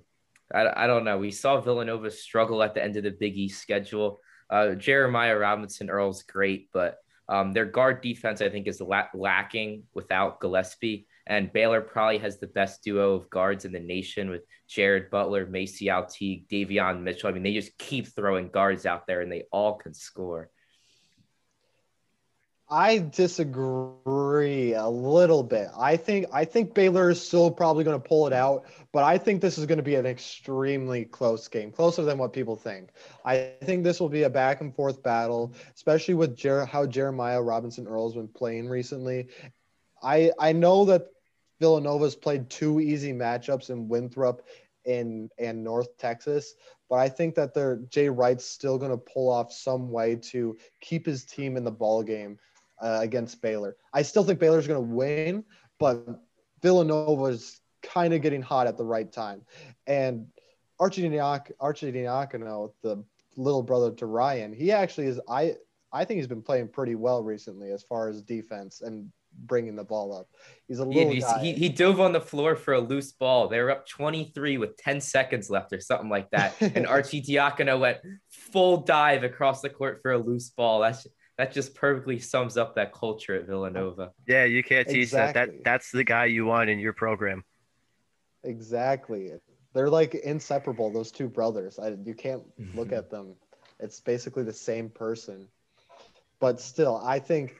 I, 0.52 0.84
I 0.84 0.86
don't 0.88 1.04
know. 1.04 1.18
We 1.18 1.30
saw 1.30 1.60
Villanova 1.60 2.10
struggle 2.10 2.62
at 2.64 2.74
the 2.74 2.82
end 2.82 2.96
of 2.96 3.04
the 3.04 3.12
Big 3.12 3.36
East 3.36 3.62
schedule. 3.62 4.20
Uh, 4.48 4.74
Jeremiah 4.74 5.38
Robinson 5.38 5.88
Earl's 5.88 6.24
great, 6.24 6.68
but 6.72 6.98
um, 7.28 7.52
their 7.52 7.66
guard 7.66 8.00
defense 8.00 8.42
I 8.42 8.48
think 8.48 8.66
is 8.66 8.80
la- 8.80 9.06
lacking 9.14 9.84
without 9.94 10.40
Gillespie. 10.40 11.06
And 11.28 11.52
Baylor 11.52 11.80
probably 11.80 12.18
has 12.18 12.40
the 12.40 12.48
best 12.48 12.82
duo 12.82 13.14
of 13.14 13.30
guards 13.30 13.64
in 13.64 13.70
the 13.70 13.78
nation 13.78 14.30
with 14.30 14.42
Jared 14.68 15.10
Butler, 15.10 15.46
MaCio 15.46 16.10
Teague, 16.10 16.48
Davion 16.48 17.02
Mitchell. 17.02 17.28
I 17.28 17.32
mean, 17.32 17.44
they 17.44 17.54
just 17.54 17.78
keep 17.78 18.08
throwing 18.08 18.48
guards 18.48 18.84
out 18.84 19.06
there 19.06 19.20
and 19.20 19.30
they 19.30 19.44
all 19.52 19.74
can 19.74 19.94
score. 19.94 20.50
I 22.72 22.98
disagree 22.98 24.74
a 24.74 24.88
little 24.88 25.42
bit. 25.42 25.68
I 25.76 25.96
think 25.96 26.26
I 26.32 26.44
think 26.44 26.72
Baylor 26.72 27.10
is 27.10 27.20
still 27.20 27.50
probably 27.50 27.82
going 27.82 28.00
to 28.00 28.08
pull 28.08 28.28
it 28.28 28.32
out, 28.32 28.64
but 28.92 29.02
I 29.02 29.18
think 29.18 29.40
this 29.40 29.58
is 29.58 29.66
going 29.66 29.78
to 29.78 29.84
be 29.84 29.96
an 29.96 30.06
extremely 30.06 31.04
close 31.04 31.48
game, 31.48 31.72
closer 31.72 32.04
than 32.04 32.16
what 32.16 32.32
people 32.32 32.54
think. 32.54 32.90
I 33.24 33.54
think 33.64 33.82
this 33.82 33.98
will 33.98 34.08
be 34.08 34.22
a 34.22 34.30
back 34.30 34.60
and 34.60 34.72
forth 34.72 35.02
battle, 35.02 35.52
especially 35.74 36.14
with 36.14 36.36
Jer- 36.36 36.64
how 36.64 36.86
Jeremiah 36.86 37.42
Robinson 37.42 37.88
Earl's 37.88 38.14
been 38.14 38.28
playing 38.28 38.68
recently. 38.68 39.28
I 40.00 40.30
I 40.38 40.52
know 40.52 40.84
that 40.84 41.08
Villanova's 41.58 42.14
played 42.14 42.50
two 42.50 42.78
easy 42.78 43.12
matchups 43.12 43.70
in 43.70 43.88
Winthrop 43.88 44.46
in 44.84 45.28
and 45.40 45.64
North 45.64 45.96
Texas, 45.98 46.54
but 46.88 47.00
I 47.00 47.08
think 47.08 47.34
that 47.34 47.88
Jay 47.90 48.08
Wright's 48.08 48.44
still 48.44 48.78
going 48.78 48.92
to 48.92 48.96
pull 48.96 49.28
off 49.28 49.52
some 49.52 49.90
way 49.90 50.14
to 50.30 50.56
keep 50.80 51.04
his 51.04 51.24
team 51.24 51.56
in 51.56 51.64
the 51.64 51.72
ball 51.72 52.04
game 52.04 52.38
uh, 52.80 52.98
against 53.00 53.40
Baylor. 53.42 53.76
I 53.92 54.02
still 54.02 54.24
think 54.24 54.38
Baylor's 54.38 54.66
going 54.66 54.82
to 54.82 54.94
win, 54.94 55.44
but 55.78 56.06
Villanova 56.62 57.26
is 57.26 57.60
kind 57.82 58.12
of 58.14 58.22
getting 58.22 58.42
hot 58.42 58.66
at 58.66 58.76
the 58.76 58.84
right 58.84 59.10
time. 59.10 59.42
And 59.86 60.26
Archie 60.78 61.02
Arcidiacono, 61.02 62.72
the 62.82 63.04
little 63.36 63.62
brother 63.62 63.92
to 63.92 64.06
Ryan, 64.06 64.52
he 64.52 64.72
actually 64.72 65.06
is. 65.06 65.20
I 65.28 65.56
I 65.92 66.04
think 66.04 66.18
he's 66.18 66.26
been 66.26 66.42
playing 66.42 66.68
pretty 66.68 66.94
well 66.94 67.22
recently 67.22 67.70
as 67.72 67.82
far 67.82 68.08
as 68.08 68.22
defense 68.22 68.80
and 68.80 69.10
bringing 69.46 69.76
the 69.76 69.84
ball 69.84 70.16
up. 70.16 70.28
He's 70.68 70.78
a 70.78 70.84
little 70.84 71.10
he, 71.10 71.22
he, 71.40 71.52
he, 71.52 71.68
dove 71.68 72.00
on 72.00 72.12
the 72.12 72.20
floor 72.20 72.56
for 72.56 72.74
a 72.74 72.80
loose 72.80 73.12
ball. 73.12 73.48
They 73.48 73.60
were 73.60 73.70
up 73.70 73.86
23 73.86 74.58
with 74.58 74.76
10 74.76 75.00
seconds 75.00 75.50
left 75.50 75.72
or 75.72 75.80
something 75.80 76.08
like 76.08 76.30
that. 76.30 76.54
And 76.60 76.86
Arcidiacono 76.86 77.78
went 77.78 77.98
full 78.28 78.78
dive 78.78 79.24
across 79.24 79.60
the 79.60 79.70
court 79.70 80.00
for 80.02 80.12
a 80.12 80.18
loose 80.18 80.50
ball. 80.50 80.80
That's 80.80 81.06
that 81.40 81.52
just 81.52 81.74
perfectly 81.74 82.18
sums 82.18 82.58
up 82.58 82.74
that 82.74 82.92
culture 82.92 83.34
at 83.34 83.46
Villanova. 83.46 84.12
Yeah, 84.28 84.44
you 84.44 84.62
can't 84.62 84.86
teach 84.86 85.04
exactly. 85.04 85.40
that. 85.40 85.52
That 85.52 85.64
that's 85.64 85.90
the 85.90 86.04
guy 86.04 86.26
you 86.26 86.44
want 86.44 86.68
in 86.68 86.78
your 86.78 86.92
program. 86.92 87.44
Exactly. 88.44 89.30
They're 89.72 89.88
like 89.88 90.14
inseparable, 90.14 90.92
those 90.92 91.10
two 91.10 91.28
brothers. 91.28 91.78
I, 91.78 91.96
you 92.04 92.12
can't 92.12 92.42
look 92.74 92.88
mm-hmm. 92.88 92.94
at 92.94 93.10
them. 93.10 93.36
It's 93.78 94.00
basically 94.00 94.42
the 94.42 94.52
same 94.52 94.90
person. 94.90 95.48
But 96.40 96.60
still, 96.60 97.00
I 97.02 97.18
think 97.18 97.56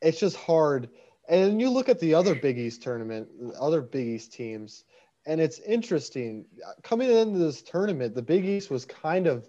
it's 0.00 0.18
just 0.18 0.36
hard. 0.36 0.88
And 1.28 1.60
you 1.60 1.68
look 1.68 1.90
at 1.90 2.00
the 2.00 2.14
other 2.14 2.34
Big 2.34 2.58
East 2.58 2.82
tournament, 2.82 3.28
other 3.60 3.82
Big 3.82 4.06
East 4.06 4.32
teams, 4.32 4.84
and 5.26 5.42
it's 5.42 5.58
interesting. 5.58 6.46
Coming 6.82 7.10
into 7.10 7.38
this 7.38 7.60
tournament, 7.60 8.14
the 8.14 8.22
Big 8.22 8.46
East 8.46 8.70
was 8.70 8.86
kind 8.86 9.26
of 9.26 9.46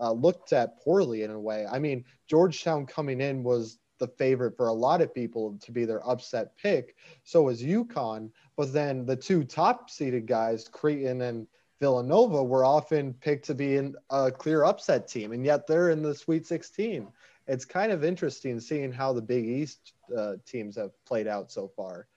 uh, 0.00 0.12
looked 0.12 0.52
at 0.52 0.78
poorly 0.80 1.22
in 1.22 1.30
a 1.30 1.38
way. 1.38 1.66
I 1.70 1.78
mean, 1.78 2.04
Georgetown 2.28 2.86
coming 2.86 3.20
in 3.20 3.42
was 3.42 3.78
the 3.98 4.08
favorite 4.08 4.56
for 4.56 4.68
a 4.68 4.72
lot 4.72 5.00
of 5.00 5.14
people 5.14 5.58
to 5.62 5.72
be 5.72 5.84
their 5.84 6.06
upset 6.06 6.56
pick. 6.56 6.96
So 7.24 7.42
was 7.42 7.62
UConn. 7.62 8.30
But 8.56 8.72
then 8.72 9.06
the 9.06 9.16
two 9.16 9.44
top 9.44 9.90
seeded 9.90 10.26
guys, 10.26 10.68
Creighton 10.68 11.22
and 11.22 11.46
Villanova, 11.80 12.42
were 12.42 12.64
often 12.64 13.14
picked 13.14 13.46
to 13.46 13.54
be 13.54 13.76
in 13.76 13.94
a 14.10 14.30
clear 14.30 14.64
upset 14.64 15.08
team, 15.08 15.32
and 15.32 15.44
yet 15.44 15.66
they're 15.66 15.90
in 15.90 16.02
the 16.02 16.14
Sweet 16.14 16.46
16. 16.46 17.08
It's 17.48 17.64
kind 17.64 17.92
of 17.92 18.02
interesting 18.02 18.58
seeing 18.60 18.92
how 18.92 19.12
the 19.12 19.22
Big 19.22 19.44
East 19.46 19.92
uh, 20.16 20.34
teams 20.46 20.76
have 20.76 20.90
played 21.04 21.26
out 21.26 21.52
so 21.52 21.68
far. 21.76 22.08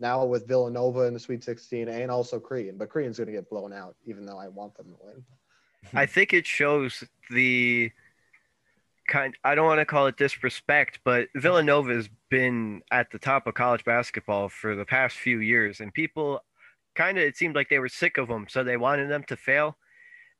Now 0.00 0.24
with 0.24 0.48
Villanova 0.48 1.02
in 1.02 1.14
the 1.14 1.20
Sweet 1.20 1.44
16 1.44 1.88
and 1.88 2.10
also 2.10 2.40
Creighton, 2.40 2.76
but 2.76 2.90
Creighton's 2.90 3.18
going 3.18 3.28
to 3.28 3.32
get 3.32 3.48
blown 3.48 3.72
out, 3.72 3.94
even 4.04 4.26
though 4.26 4.38
I 4.38 4.48
want 4.48 4.76
them 4.76 4.86
to 4.86 4.96
win. 5.00 5.24
I 5.92 6.06
think 6.14 6.32
it 6.32 6.46
shows 6.46 7.04
the 7.30 7.90
kind 9.08 9.34
I 9.44 9.54
don't 9.54 9.66
want 9.66 9.80
to 9.80 9.84
call 9.84 10.06
it 10.06 10.16
disrespect, 10.16 11.00
but 11.04 11.28
Villanova's 11.34 12.08
been 12.30 12.82
at 12.90 13.10
the 13.10 13.18
top 13.18 13.46
of 13.46 13.54
college 13.54 13.84
basketball 13.84 14.48
for 14.48 14.74
the 14.74 14.84
past 14.84 15.16
few 15.16 15.38
years 15.40 15.80
and 15.80 15.92
people 15.92 16.40
kind 16.94 17.18
of 17.18 17.24
it 17.24 17.36
seemed 17.36 17.54
like 17.54 17.68
they 17.68 17.78
were 17.78 17.88
sick 17.88 18.18
of 18.18 18.28
them, 18.28 18.46
so 18.48 18.62
they 18.62 18.76
wanted 18.76 19.10
them 19.10 19.24
to 19.24 19.36
fail. 19.36 19.76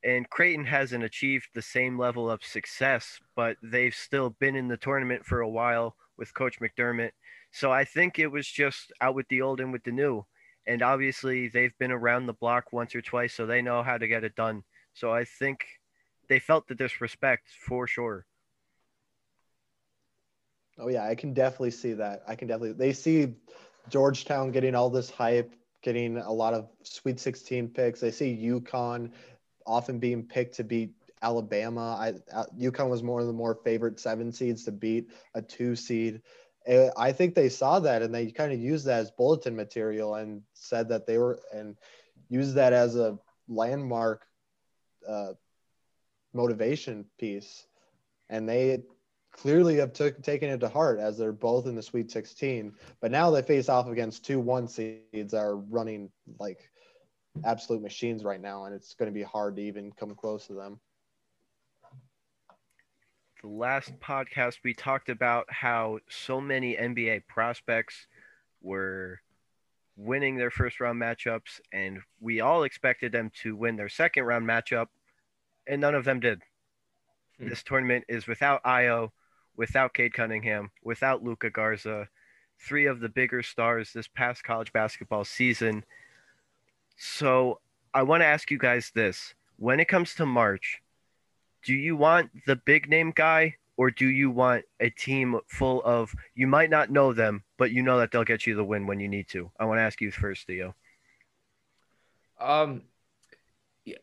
And 0.05 0.29
Creighton 0.29 0.67
hasn't 0.67 1.03
achieved 1.03 1.49
the 1.55 1.63
same 1.63 1.99
level 1.99 2.31
of 2.31 2.45
success, 2.45 3.21
but 3.35 3.57
they've 3.63 3.95
still 3.95 4.31
been 4.39 4.55
in 4.55 4.69
the 4.69 4.77
tournament 4.77 5.25
for 5.25 5.41
a 5.41 5.49
while 5.49 5.97
with 6.19 6.35
Coach 6.35 6.61
McDermott. 6.61 7.13
So 7.53 7.73
I 7.73 7.85
think 7.85 8.19
it 8.19 8.27
was 8.27 8.47
just 8.47 8.93
out 9.01 9.15
with 9.15 9.29
the 9.29 9.41
old 9.41 9.61
and 9.61 9.73
with 9.73 9.85
the 9.85 9.93
new. 9.93 10.27
And 10.67 10.83
obviously, 10.83 11.49
they've 11.49 11.77
been 11.79 11.93
around 11.93 12.27
the 12.27 12.33
block 12.35 12.73
once 12.73 12.95
or 12.95 13.03
twice, 13.03 13.35
so 13.35 13.47
they 13.47 13.63
know 13.63 13.83
how 13.83 13.99
to 13.99 14.09
get 14.09 14.25
it 14.25 14.35
done. 14.35 14.65
So 14.95 15.13
I 15.13 15.25
think 15.25 15.65
they 16.29 16.39
felt 16.39 16.69
the 16.69 16.75
disrespect 16.75 17.49
for 17.67 17.87
sure. 17.87 18.27
Oh 20.79 20.89
yeah, 20.89 21.05
I 21.05 21.15
can 21.15 21.35
definitely 21.35 21.71
see 21.73 21.93
that. 21.95 22.23
I 22.27 22.35
can 22.35 22.49
definitely 22.49 22.73
they 22.73 22.93
see 22.93 23.35
Georgetown 23.89 24.51
getting 24.51 24.75
all 24.75 24.91
this 24.91 25.11
hype, 25.11 25.55
getting 25.83 26.17
a 26.19 26.33
lot 26.33 26.55
of 26.55 26.69
Sweet 26.83 27.21
16 27.21 27.69
picks. 27.69 28.01
They 28.01 28.11
see 28.11 28.37
UConn 28.37 29.11
often 29.67 29.99
being 29.99 30.25
picked 30.25 30.57
to 30.57 30.65
beat 30.65 30.93
Alabama. 31.23 31.97
I 31.99 32.15
uh, 32.35 32.45
UConn 32.59 32.91
was 32.91 33.03
one 33.03 33.21
of 33.21 33.27
the 33.27 33.33
more 33.33 33.59
favorite 33.65 34.01
seven 34.01 34.33
seeds 34.33 34.65
to 34.65 34.73
beat 34.73 35.11
a 35.35 35.43
two 35.43 35.77
seed. 35.77 36.23
Eh, 36.67 36.89
I 36.97 37.13
think 37.13 37.35
they 37.35 37.49
saw 37.49 37.79
that 37.81 38.03
and 38.03 38.15
they 38.15 38.31
kind 38.31 38.53
of 38.53 38.59
used 38.59 38.87
that 38.87 39.01
as 39.01 39.11
bulletin 39.11 39.55
material 39.55 40.15
and 40.15 40.43
said 40.55 40.89
that 40.89 41.07
they 41.07 41.19
were 41.19 41.39
and 41.53 41.77
used 42.29 42.55
that 42.55 42.73
as 42.73 42.97
a 42.97 43.19
landmark 43.49 44.27
uh, 45.09 45.33
motivation 46.33 47.05
piece, 47.19 47.67
and 48.29 48.49
they 48.49 48.83
clearly 49.33 49.77
have 49.77 49.93
took, 49.93 50.23
taken 50.23 50.51
it 50.51 50.59
to 50.61 50.69
heart 50.69 50.99
as 50.99 51.19
they're 51.19 51.33
both 51.33 51.67
in 51.67 51.75
the 51.75 51.83
Sweet 51.83 52.11
16. 52.11 52.73
But 53.01 53.11
now 53.11 53.31
they 53.31 53.43
face 53.43 53.69
off 53.69 53.89
against 53.89 54.25
two 54.25 54.41
one 54.41 54.69
seeds 54.69 55.33
that 55.33 55.39
are 55.39 55.57
running 55.57 56.11
like 56.39 56.71
absolute 57.45 57.83
machines 57.83 58.25
right 58.25 58.41
now, 58.41 58.65
and 58.65 58.75
it's 58.75 58.95
going 58.95 59.11
to 59.11 59.15
be 59.15 59.23
hard 59.23 59.57
to 59.57 59.63
even 59.63 59.93
come 59.93 60.15
close 60.15 60.47
to 60.47 60.55
them. 60.55 60.81
The 63.43 63.49
last 63.49 63.93
podcast 64.01 64.59
we 64.65 64.73
talked 64.73 65.11
about 65.11 65.47
how 65.51 65.99
so 66.09 66.41
many 66.41 66.77
NBA 66.77 67.27
prospects 67.27 68.07
were 68.63 69.21
winning 69.97 70.37
their 70.37 70.51
first 70.51 70.81
round 70.81 71.01
matchups, 71.01 71.61
and 71.73 72.01
we 72.21 72.41
all 72.41 72.65
expected 72.65 73.13
them 73.13 73.31
to 73.43 73.55
win 73.57 73.77
their 73.77 73.89
second 73.89 74.25
round 74.25 74.47
matchup, 74.47 74.87
and 75.67 75.81
none 75.81 75.95
of 75.95 76.05
them 76.05 76.21
did. 76.21 76.43
Hmm. 77.39 77.49
This 77.49 77.63
tournament 77.63 78.05
is 78.09 78.27
without 78.27 78.63
Ayo, 78.65 79.11
without 79.57 79.95
Cade 79.95 80.13
Cunningham, 80.15 80.71
without 80.83 81.23
Luka 81.23 81.51
Garza. 81.51 82.09
three 82.61 82.87
of 82.87 83.01
the 83.01 83.09
bigger 83.09 83.43
stars 83.43 83.93
this 83.93 84.09
past 84.09 84.45
college 84.45 84.73
basketball 84.73 85.25
season. 85.25 85.85
So 86.97 87.61
I 87.93 88.03
want 88.03 88.23
to 88.23 88.27
ask 88.27 88.51
you 88.51 88.59
guys 88.59 88.91
this. 88.95 89.35
When 89.57 89.81
it 89.81 89.89
comes 89.89 90.15
to 90.15 90.27
March, 90.27 90.81
do 91.65 91.75
you 91.75 91.97
want 91.97 92.31
the 92.47 92.57
big 92.57 92.89
name 92.89 93.13
guy 93.15 93.57
or 93.77 93.91
do 93.91 94.07
you 94.07 94.31
want 94.31 94.65
a 94.81 94.91
team 94.91 95.39
full 95.49 95.83
of 95.85 96.15
you 96.35 96.47
might 96.47 96.71
not 96.71 96.91
know 96.91 97.13
them, 97.13 97.43
but 97.59 97.71
you 97.71 97.83
know 97.83 97.99
that 97.99 98.11
they'll 98.11 98.25
get 98.25 98.47
you 98.47 98.55
the 98.55 98.65
win 98.65 98.87
when 98.87 99.01
you 99.01 99.09
need 99.09 99.29
to? 99.29 99.51
I 99.59 99.65
want 99.65 99.79
to 99.79 99.83
ask 99.83 100.01
you 100.01 100.11
first, 100.11 100.47
Theo. 100.47 100.75
Um, 102.41 102.83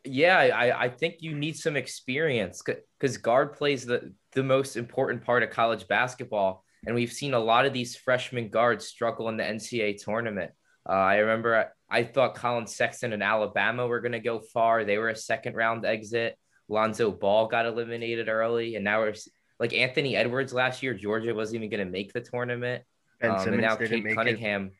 yeah, 0.04 0.38
I, 0.38 0.84
I 0.84 0.90
think 0.90 1.16
you 1.20 1.34
need 1.34 1.58
some 1.58 1.76
experience 1.76 2.62
because 3.00 3.18
guard 3.18 3.54
plays 3.54 3.86
the, 3.86 4.14
the 4.34 4.44
most 4.44 4.78
important 4.78 5.24
part 5.24 5.44
of 5.44 5.50
college 5.50 5.88
basketball. 5.88 6.64
And 6.86 6.96
we've 6.96 7.12
seen 7.12 7.34
a 7.34 7.40
lot 7.40 7.66
of 7.66 7.74
these 7.74 7.96
freshman 7.96 8.50
guards 8.50 8.88
struggle 8.88 9.30
in 9.30 9.38
the 9.38 9.44
NCAA 9.44 10.04
tournament. 10.04 10.52
Uh, 10.88 10.94
I 10.94 11.18
remember 11.18 11.72
I, 11.90 12.00
I 12.00 12.04
thought 12.04 12.36
Collin 12.36 12.68
Sexton 12.68 13.14
and 13.14 13.22
Alabama 13.22 13.86
were 13.86 14.02
going 14.02 14.14
to 14.14 14.20
go 14.20 14.40
far. 14.40 14.84
They 14.84 14.98
were 14.98 15.10
a 15.10 15.16
second 15.16 15.56
round 15.56 15.86
exit. 15.86 16.38
Lonzo 16.68 17.12
Ball 17.12 17.48
got 17.48 17.66
eliminated 17.66 18.30
early. 18.30 18.76
And 18.76 18.84
now 18.84 19.02
we're 19.02 19.14
like 19.62 19.74
Anthony 19.76 20.16
Edwards 20.16 20.54
last 20.54 20.82
year, 20.82 20.96
Georgia 20.96 21.36
wasn't 21.36 21.58
even 21.58 21.70
going 21.70 21.86
to 21.86 21.92
make 21.92 22.12
the 22.12 22.20
tournament. 22.20 22.84
Um, 23.22 23.36
and 23.48 23.62
now 23.62 23.76
Cade 23.76 24.16
Cunningham, 24.16 24.72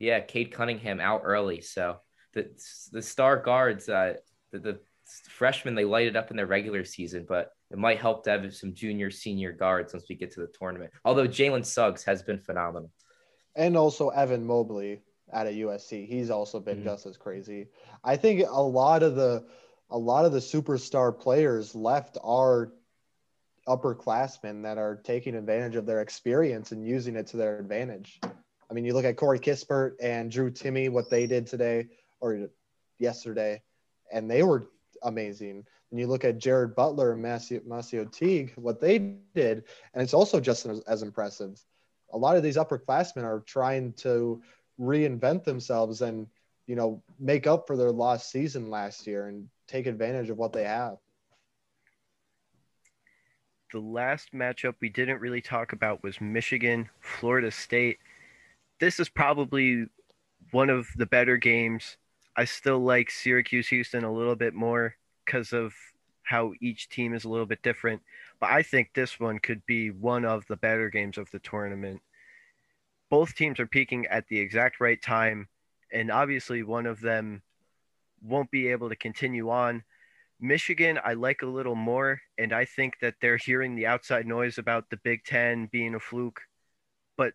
it. 0.00 0.06
yeah, 0.06 0.20
Cade 0.20 0.50
Cunningham 0.50 0.98
out 0.98 1.20
early. 1.24 1.60
So 1.60 1.98
the 2.32 2.48
the 2.90 3.02
star 3.02 3.36
guards, 3.36 3.86
uh, 3.86 4.14
the, 4.50 4.58
the 4.58 4.80
freshmen, 5.28 5.74
they 5.74 5.84
light 5.84 6.06
it 6.06 6.16
up 6.16 6.30
in 6.30 6.38
their 6.38 6.46
regular 6.46 6.86
season, 6.86 7.26
but 7.28 7.50
it 7.70 7.76
might 7.76 7.98
help 7.98 8.24
to 8.24 8.30
have 8.30 8.54
some 8.54 8.72
junior, 8.72 9.10
senior 9.10 9.52
guards 9.52 9.92
once 9.92 10.06
we 10.08 10.16
get 10.16 10.30
to 10.32 10.40
the 10.40 10.52
tournament. 10.58 10.90
Although 11.04 11.28
Jalen 11.28 11.66
Suggs 11.66 12.02
has 12.04 12.22
been 12.22 12.38
phenomenal. 12.38 12.90
And 13.54 13.76
also 13.76 14.08
Evan 14.08 14.46
Mobley 14.46 15.02
at 15.34 15.46
a 15.46 15.50
USC. 15.50 16.08
He's 16.08 16.30
also 16.30 16.60
been 16.60 16.78
mm-hmm. 16.78 16.86
just 16.86 17.04
as 17.04 17.18
crazy. 17.18 17.66
I 18.02 18.16
think 18.16 18.46
a 18.48 18.62
lot 18.62 19.02
of 19.02 19.16
the 19.16 19.44
a 19.90 19.98
lot 19.98 20.24
of 20.24 20.32
the 20.32 20.38
superstar 20.38 21.16
players 21.16 21.74
left 21.74 22.16
are 22.24 22.72
upperclassmen 23.68 24.62
that 24.62 24.78
are 24.78 24.96
taking 24.96 25.34
advantage 25.34 25.76
of 25.76 25.86
their 25.86 26.00
experience 26.00 26.72
and 26.72 26.86
using 26.86 27.16
it 27.16 27.26
to 27.28 27.36
their 27.36 27.58
advantage. 27.58 28.20
I 28.22 28.74
mean, 28.74 28.84
you 28.84 28.94
look 28.94 29.04
at 29.04 29.16
Corey 29.16 29.38
Kispert 29.38 29.92
and 30.00 30.30
Drew 30.30 30.50
Timme, 30.50 30.90
what 30.90 31.10
they 31.10 31.26
did 31.26 31.46
today 31.46 31.88
or 32.20 32.48
yesterday, 32.98 33.62
and 34.12 34.30
they 34.30 34.42
were 34.42 34.66
amazing. 35.02 35.64
And 35.90 36.00
you 36.00 36.06
look 36.06 36.24
at 36.24 36.38
Jared 36.38 36.74
Butler 36.74 37.12
and 37.12 37.24
MaCio 37.24 38.12
Teague, 38.12 38.52
what 38.56 38.80
they 38.80 38.98
did, 39.34 39.64
and 39.92 40.02
it's 40.02 40.14
also 40.14 40.40
just 40.40 40.66
as, 40.66 40.80
as 40.80 41.02
impressive. 41.02 41.62
A 42.12 42.18
lot 42.18 42.36
of 42.36 42.42
these 42.42 42.56
upperclassmen 42.56 43.22
are 43.24 43.40
trying 43.40 43.92
to 43.94 44.42
reinvent 44.80 45.44
themselves 45.44 46.02
and 46.02 46.26
you 46.66 46.74
know 46.74 47.02
make 47.20 47.46
up 47.46 47.66
for 47.66 47.76
their 47.76 47.92
lost 47.92 48.30
season 48.30 48.70
last 48.70 49.06
year 49.06 49.28
and 49.28 49.48
take 49.68 49.86
advantage 49.86 50.30
of 50.30 50.36
what 50.36 50.52
they 50.52 50.64
have. 50.64 50.96
The 53.74 53.80
last 53.80 54.32
matchup 54.32 54.76
we 54.78 54.88
didn't 54.88 55.20
really 55.20 55.40
talk 55.40 55.72
about 55.72 56.04
was 56.04 56.20
Michigan, 56.20 56.88
Florida 57.00 57.50
State. 57.50 57.98
This 58.78 59.00
is 59.00 59.08
probably 59.08 59.86
one 60.52 60.70
of 60.70 60.86
the 60.94 61.06
better 61.06 61.36
games. 61.36 61.96
I 62.36 62.44
still 62.44 62.78
like 62.78 63.10
Syracuse 63.10 63.66
Houston 63.66 64.04
a 64.04 64.12
little 64.12 64.36
bit 64.36 64.54
more 64.54 64.94
because 65.24 65.52
of 65.52 65.74
how 66.22 66.52
each 66.60 66.88
team 66.88 67.14
is 67.14 67.24
a 67.24 67.28
little 67.28 67.46
bit 67.46 67.62
different. 67.62 68.00
But 68.38 68.50
I 68.50 68.62
think 68.62 68.90
this 68.94 69.18
one 69.18 69.40
could 69.40 69.66
be 69.66 69.90
one 69.90 70.24
of 70.24 70.46
the 70.46 70.56
better 70.56 70.88
games 70.88 71.18
of 71.18 71.28
the 71.32 71.40
tournament. 71.40 72.00
Both 73.10 73.34
teams 73.34 73.58
are 73.58 73.66
peaking 73.66 74.06
at 74.06 74.28
the 74.28 74.38
exact 74.38 74.78
right 74.78 75.02
time, 75.02 75.48
and 75.92 76.12
obviously 76.12 76.62
one 76.62 76.86
of 76.86 77.00
them 77.00 77.42
won't 78.22 78.52
be 78.52 78.68
able 78.68 78.90
to 78.90 78.94
continue 78.94 79.50
on. 79.50 79.82
Michigan, 80.40 80.98
I 81.02 81.14
like 81.14 81.42
a 81.42 81.46
little 81.46 81.74
more, 81.74 82.20
and 82.38 82.52
I 82.52 82.64
think 82.64 82.94
that 83.00 83.14
they're 83.20 83.36
hearing 83.36 83.76
the 83.76 83.86
outside 83.86 84.26
noise 84.26 84.58
about 84.58 84.90
the 84.90 84.98
Big 84.98 85.24
Ten 85.24 85.68
being 85.70 85.94
a 85.94 86.00
fluke, 86.00 86.40
but 87.16 87.32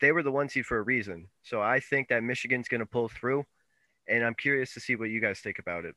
they 0.00 0.12
were 0.12 0.22
the 0.22 0.32
one 0.32 0.48
seed 0.48 0.66
for 0.66 0.78
a 0.78 0.82
reason. 0.82 1.28
So 1.42 1.60
I 1.60 1.80
think 1.80 2.08
that 2.08 2.22
Michigan's 2.22 2.68
going 2.68 2.80
to 2.80 2.86
pull 2.86 3.08
through, 3.08 3.44
and 4.08 4.24
I'm 4.24 4.34
curious 4.34 4.74
to 4.74 4.80
see 4.80 4.96
what 4.96 5.10
you 5.10 5.20
guys 5.20 5.40
think 5.40 5.58
about 5.58 5.84
it. 5.84 5.94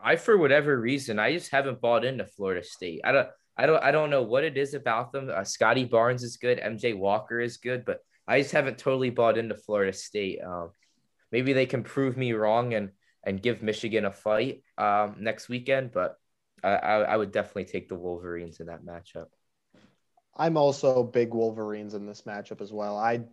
I, 0.00 0.16
for 0.16 0.38
whatever 0.38 0.78
reason, 0.80 1.18
I 1.18 1.32
just 1.32 1.50
haven't 1.50 1.80
bought 1.80 2.04
into 2.04 2.24
Florida 2.24 2.62
State. 2.62 3.00
I 3.02 3.10
don't, 3.10 3.28
I 3.56 3.66
don't, 3.66 3.82
I 3.82 3.90
don't 3.90 4.10
know 4.10 4.22
what 4.22 4.44
it 4.44 4.56
is 4.56 4.74
about 4.74 5.10
them. 5.10 5.28
Uh, 5.28 5.42
Scottie 5.42 5.84
Barnes 5.84 6.22
is 6.22 6.36
good, 6.36 6.60
MJ 6.60 6.96
Walker 6.96 7.40
is 7.40 7.56
good, 7.56 7.84
but 7.84 7.98
I 8.28 8.40
just 8.40 8.52
haven't 8.52 8.78
totally 8.78 9.10
bought 9.10 9.36
into 9.36 9.56
Florida 9.56 9.92
State. 9.92 10.38
Um, 10.40 10.70
maybe 11.32 11.52
they 11.52 11.66
can 11.66 11.82
prove 11.82 12.16
me 12.16 12.32
wrong 12.32 12.74
and 12.74 12.90
and 13.24 13.42
give 13.42 13.62
Michigan 13.62 14.04
a 14.04 14.12
fight 14.12 14.62
um, 14.78 15.16
next 15.18 15.48
weekend, 15.48 15.92
but 15.92 16.18
I, 16.62 16.70
I, 16.70 17.16
would 17.16 17.30
definitely 17.30 17.66
take 17.66 17.88
the 17.88 17.94
Wolverines 17.94 18.60
in 18.60 18.66
that 18.66 18.84
matchup. 18.84 19.26
I'm 20.36 20.56
also 20.56 21.02
big 21.02 21.34
Wolverines 21.34 21.94
in 21.94 22.06
this 22.06 22.22
matchup 22.22 22.60
as 22.60 22.72
well. 22.72 22.96
I 22.96 23.24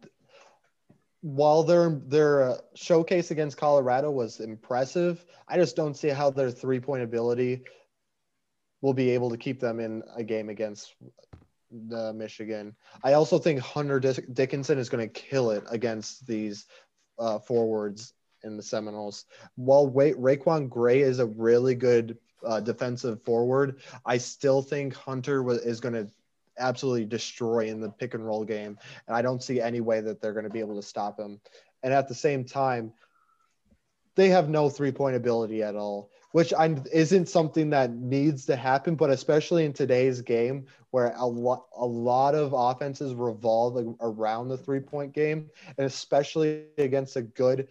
while 1.22 1.64
their 1.64 1.90
their 2.06 2.44
uh, 2.44 2.58
showcase 2.76 3.32
against 3.32 3.58
Colorado 3.58 4.12
was 4.12 4.40
impressive, 4.40 5.26
I 5.48 5.58
just 5.58 5.76
don't 5.76 5.96
see 5.96 6.10
how 6.10 6.30
their 6.30 6.52
three 6.52 6.80
point 6.80 7.04
ability 7.04 7.64
will 8.82 8.94
be 8.94 9.12
able 9.12 9.32
to 9.32 9.38
keep 9.38 9.60
them 9.60 9.80
in 9.80 10.04
a 10.16 10.24
game 10.24 10.50
against 10.50 10.94
the 11.72 12.14
Michigan. 12.14 12.76
I 13.04 13.14
also 13.14 13.40
think 13.40 13.60
Hunter 13.60 14.00
Dickinson 14.00 14.78
is 14.78 14.90
going 14.90 15.08
to 15.08 15.12
kill 15.12 15.52
it 15.52 15.64
against 15.70 16.28
these 16.28 16.66
uh, 17.20 17.40
forwards 17.40 18.14
in 18.44 18.58
the 18.58 18.64
Seminoles. 18.64 19.26
While 19.56 19.88
wait, 19.88 20.16
RaiQuan 20.16 20.70
Gray 20.70 21.02
is 21.02 21.20
a 21.20 21.26
really 21.26 21.76
good 21.76 22.18
uh, 22.46 22.60
defensive 22.60 23.24
forward, 23.24 23.82
I 24.06 24.18
still 24.18 24.62
think 24.62 24.94
Hunter 24.94 25.50
is 25.52 25.80
going 25.80 25.94
to 25.96 26.08
absolutely 26.58 27.06
destroy 27.06 27.68
in 27.68 27.82
the 27.82 27.90
pick 27.90 28.14
and 28.14 28.26
roll 28.26 28.46
game. 28.46 28.78
And 29.08 29.16
I 29.16 29.22
don't 29.22 29.44
see 29.44 29.60
any 29.60 29.82
way 29.82 30.00
that 30.02 30.22
they're 30.22 30.34
going 30.34 30.46
to 30.46 30.50
be 30.50 30.60
able 30.60 30.76
to 30.76 30.88
stop 30.88 31.20
him. 31.20 31.40
And 31.84 31.94
at 31.94 32.08
the 32.08 32.16
same 32.16 32.46
time, 32.46 32.94
they 34.16 34.30
have 34.30 34.50
no 34.50 34.70
three 34.70 34.92
point 34.92 35.16
ability 35.16 35.62
at 35.62 35.76
all, 35.76 36.10
which 36.36 36.54
I, 36.54 36.76
isn't 36.92 37.30
something 37.30 37.70
that 37.70 37.92
needs 37.94 38.46
to 38.48 38.58
happen. 38.58 38.96
But 38.96 39.10
especially 39.10 39.64
in 39.64 39.72
today's 39.72 40.20
game, 40.20 40.66
where 40.92 41.14
a 41.16 41.26
lot 41.26 41.68
a 41.78 41.86
lot 41.86 42.36
of 42.36 42.52
offenses 42.52 43.14
revolve 43.14 43.96
around 44.02 44.50
the 44.50 44.58
three 44.58 44.82
point 44.82 45.14
game, 45.14 45.50
and 45.78 45.88
especially 45.88 46.66
against 46.78 47.16
a 47.16 47.22
good 47.22 47.70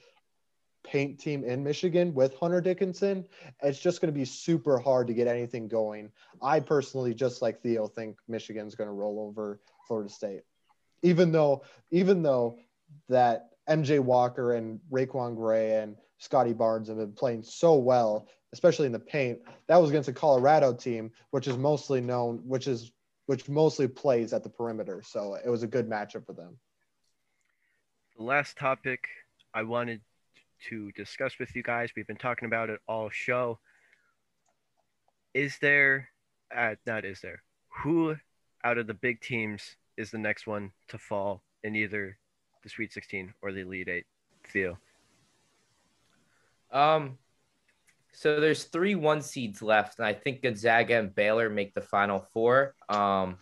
paint 0.83 1.21
team 1.21 1.45
in 1.45 1.63
Michigan 1.63 2.15
with 2.15 2.35
Hunter 2.37 2.63
Dickinson, 2.63 3.27
it's 3.63 3.79
just 3.79 4.01
going 4.01 4.11
to 4.11 4.19
be 4.19 4.25
super 4.25 4.79
hard 4.79 5.09
to 5.09 5.13
get 5.13 5.27
anything 5.27 5.69
going. 5.69 6.11
I 6.41 6.61
personally, 6.61 7.13
just 7.13 7.43
like 7.43 7.61
Theo, 7.61 7.87
think 7.87 8.17
Michigan's 8.29 8.75
going 8.75 8.89
to 8.89 8.95
roll 8.95 9.21
over 9.29 9.61
Florida 9.87 10.09
State, 10.09 10.41
even 11.03 11.33
though 11.33 11.65
even 11.91 12.23
though 12.23 12.57
that 13.11 13.51
MJ 13.69 14.01
Walker 14.01 14.55
and 14.55 14.81
RaiQuan 14.91 15.37
Gray 15.37 15.83
and 15.83 15.97
Scottie 16.17 16.55
Barnes 16.55 16.89
have 16.89 16.97
been 16.97 17.13
playing 17.13 17.43
so 17.43 17.75
well, 17.75 18.27
especially 18.55 18.87
in 18.87 18.93
the 18.93 19.01
paint. 19.01 19.41
That 19.67 19.79
was 19.79 19.91
against 19.91 20.09
a 20.09 20.13
Colorado 20.13 20.73
team, 20.73 21.11
which 21.33 21.49
is 21.49 21.59
mostly 21.59 22.01
known, 22.01 22.41
which 22.47 22.69
is 22.69 22.93
which 23.27 23.49
mostly 23.49 23.89
plays 23.89 24.33
at 24.33 24.45
the 24.45 24.49
perimeter. 24.49 25.03
So 25.05 25.37
it 25.45 25.49
was 25.49 25.63
a 25.63 25.67
good 25.67 25.91
matchup 25.91 26.25
for 26.25 26.35
them. 26.35 26.59
The 28.17 28.23
last 28.23 28.57
topic 28.57 29.09
I 29.53 29.65
wanted 29.65 30.03
to 30.69 30.93
discuss 30.93 31.39
with 31.41 31.57
you 31.57 31.63
guys. 31.63 31.91
We've 31.97 32.07
been 32.07 32.17
talking 32.17 32.47
about 32.47 32.71
it 32.71 32.81
all 32.87 33.11
show. 33.11 33.59
Is 35.33 35.59
there, 35.61 36.11
uh, 36.55 36.77
not 36.87 37.05
is 37.05 37.21
there, 37.21 37.43
who 37.83 38.15
out 38.63 38.79
of 38.79 38.87
the 38.87 38.95
big 38.95 39.21
teams 39.21 39.75
is 39.97 40.13
the 40.13 40.19
next 40.19 40.47
one 40.47 40.71
to 40.89 40.99
fall 40.99 41.43
in 41.65 41.75
either 41.75 42.19
the 42.63 42.69
Sweet 42.69 42.93
16 42.93 43.35
or 43.43 43.51
the 43.51 43.63
Elite 43.63 43.89
Eight? 43.89 44.05
Theo. 44.53 44.79
Um, 46.71 47.19
so 48.15 48.41
there's 48.41 48.65
three 48.65 48.95
one 48.95 49.23
seeds 49.23 49.61
left, 49.61 49.99
and 49.99 50.07
I 50.07 50.13
think 50.13 50.43
Gonzaga 50.43 50.99
and 50.99 51.15
Baylor 51.15 51.51
make 51.51 51.75
the 51.75 51.81
final 51.81 52.21
four. 52.33 52.75
Um, 52.89 53.39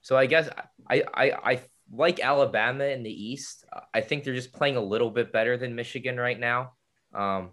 so 0.00 0.16
I 0.16 0.26
guess 0.26 0.48
I 0.88 1.04
I, 1.14 1.32
I 1.32 1.60
like 1.92 2.20
Alabama 2.20 2.84
in 2.84 3.02
the 3.02 3.12
East. 3.12 3.64
I 3.92 4.00
think 4.00 4.24
they're 4.24 4.34
just 4.34 4.52
playing 4.52 4.76
a 4.76 4.80
little 4.80 5.10
bit 5.10 5.32
better 5.32 5.56
than 5.56 5.74
Michigan 5.74 6.18
right 6.18 6.38
now. 6.38 6.72
Um, 7.14 7.50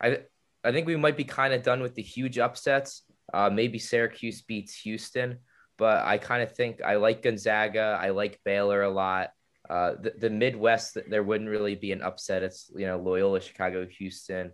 I 0.00 0.20
I 0.64 0.72
think 0.72 0.86
we 0.86 0.96
might 0.96 1.16
be 1.16 1.24
kind 1.24 1.54
of 1.54 1.62
done 1.62 1.82
with 1.82 1.94
the 1.94 2.02
huge 2.02 2.38
upsets. 2.38 3.02
Uh, 3.32 3.50
maybe 3.50 3.78
Syracuse 3.78 4.42
beats 4.42 4.76
Houston, 4.80 5.38
but 5.78 6.04
I 6.04 6.18
kind 6.18 6.42
of 6.42 6.52
think 6.52 6.82
I 6.82 6.96
like 6.96 7.22
Gonzaga. 7.22 7.98
I 8.00 8.10
like 8.10 8.40
Baylor 8.44 8.82
a 8.82 8.90
lot. 8.90 9.30
Uh, 9.68 9.92
the, 10.00 10.12
the 10.18 10.30
Midwest, 10.30 10.98
there 11.08 11.22
wouldn't 11.22 11.48
really 11.48 11.74
be 11.74 11.92
an 11.92 12.02
upset. 12.02 12.42
It's 12.42 12.70
you 12.74 12.86
know 12.86 12.98
Loyola, 12.98 13.40
Chicago, 13.40 13.86
Houston. 13.86 14.50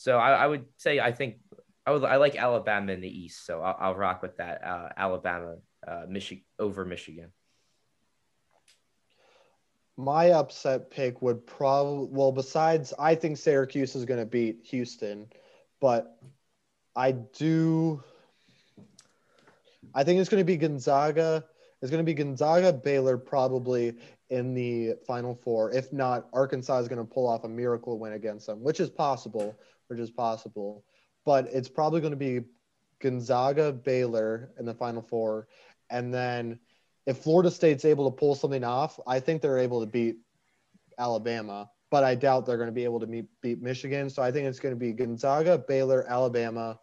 So 0.00 0.16
I, 0.16 0.30
I 0.30 0.46
would 0.46 0.64
say 0.78 0.98
I 0.98 1.12
think 1.12 1.40
I 1.84 1.90
would 1.90 2.02
I 2.04 2.16
like 2.16 2.34
Alabama 2.34 2.90
in 2.90 3.02
the 3.02 3.20
East, 3.22 3.44
so 3.44 3.60
I'll, 3.60 3.76
I'll 3.78 3.94
rock 3.94 4.22
with 4.22 4.38
that. 4.38 4.64
Uh, 4.64 4.88
Alabama, 4.96 5.56
uh, 5.86 6.06
Michigan 6.08 6.42
over 6.58 6.86
Michigan. 6.86 7.32
My 9.98 10.30
upset 10.30 10.90
pick 10.90 11.20
would 11.20 11.46
probably 11.46 12.08
well, 12.12 12.32
besides 12.32 12.94
I 12.98 13.14
think 13.14 13.36
Syracuse 13.36 13.94
is 13.94 14.06
going 14.06 14.20
to 14.20 14.24
beat 14.24 14.60
Houston, 14.70 15.26
but 15.82 16.16
I 16.96 17.12
do. 17.12 18.02
I 19.94 20.02
think 20.02 20.18
it's 20.18 20.30
going 20.30 20.40
to 20.40 20.46
be 20.46 20.56
Gonzaga. 20.56 21.44
It's 21.82 21.90
going 21.90 22.02
to 22.02 22.10
be 22.10 22.14
Gonzaga, 22.14 22.72
Baylor, 22.72 23.18
probably 23.18 23.98
in 24.30 24.54
the 24.54 24.94
Final 25.06 25.34
Four. 25.34 25.72
If 25.72 25.92
not, 25.92 26.26
Arkansas 26.32 26.78
is 26.78 26.88
going 26.88 27.06
to 27.06 27.14
pull 27.14 27.28
off 27.28 27.44
a 27.44 27.48
miracle 27.48 27.98
win 27.98 28.14
against 28.14 28.46
them, 28.46 28.62
which 28.62 28.80
is 28.80 28.88
possible. 28.88 29.54
Which 29.90 29.98
is 29.98 30.10
possible, 30.10 30.84
but 31.26 31.48
it's 31.52 31.68
probably 31.68 32.00
going 32.00 32.12
to 32.12 32.16
be 32.16 32.42
Gonzaga, 33.00 33.72
Baylor 33.72 34.52
in 34.58 34.64
the 34.64 34.74
Final 34.74 35.02
Four, 35.02 35.48
and 35.90 36.14
then 36.14 36.60
if 37.06 37.18
Florida 37.18 37.50
State's 37.50 37.84
able 37.84 38.08
to 38.08 38.16
pull 38.16 38.36
something 38.36 38.62
off, 38.62 39.00
I 39.04 39.18
think 39.18 39.42
they're 39.42 39.58
able 39.58 39.80
to 39.80 39.86
beat 39.86 40.16
Alabama, 40.96 41.68
but 41.90 42.04
I 42.04 42.14
doubt 42.14 42.46
they're 42.46 42.56
going 42.56 42.68
to 42.68 42.72
be 42.72 42.84
able 42.84 43.00
to 43.00 43.06
meet, 43.08 43.24
beat 43.42 43.60
Michigan. 43.60 44.08
So 44.08 44.22
I 44.22 44.30
think 44.30 44.46
it's 44.46 44.60
going 44.60 44.74
to 44.74 44.78
be 44.78 44.92
Gonzaga, 44.92 45.58
Baylor, 45.58 46.06
Alabama, 46.08 46.78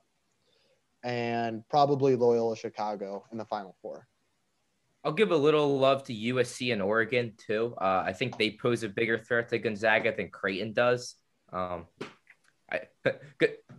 and 1.04 1.64
probably 1.70 2.18
Loyola 2.18 2.58
Chicago 2.58 3.26
in 3.32 3.38
the 3.38 3.46
Final 3.46 3.76
Four. 3.82 4.06
I'll 5.04 5.14
give 5.14 5.32
a 5.32 5.38
little 5.38 5.80
love 5.80 6.04
to 6.06 6.14
USC 6.14 6.74
and 6.74 6.82
Oregon 6.82 7.34
too. 7.38 7.74
Uh, 7.80 8.04
I 8.06 8.12
think 8.12 8.38
they 8.38 8.52
pose 8.52 8.84
a 8.84 8.90
bigger 8.90 9.18
threat 9.18 9.48
to 9.50 9.60
Gonzaga 9.60 10.14
than 10.14 10.30
Creighton 10.30 10.74
does. 10.74 11.16
Um, 11.54 11.86
I, 12.72 12.82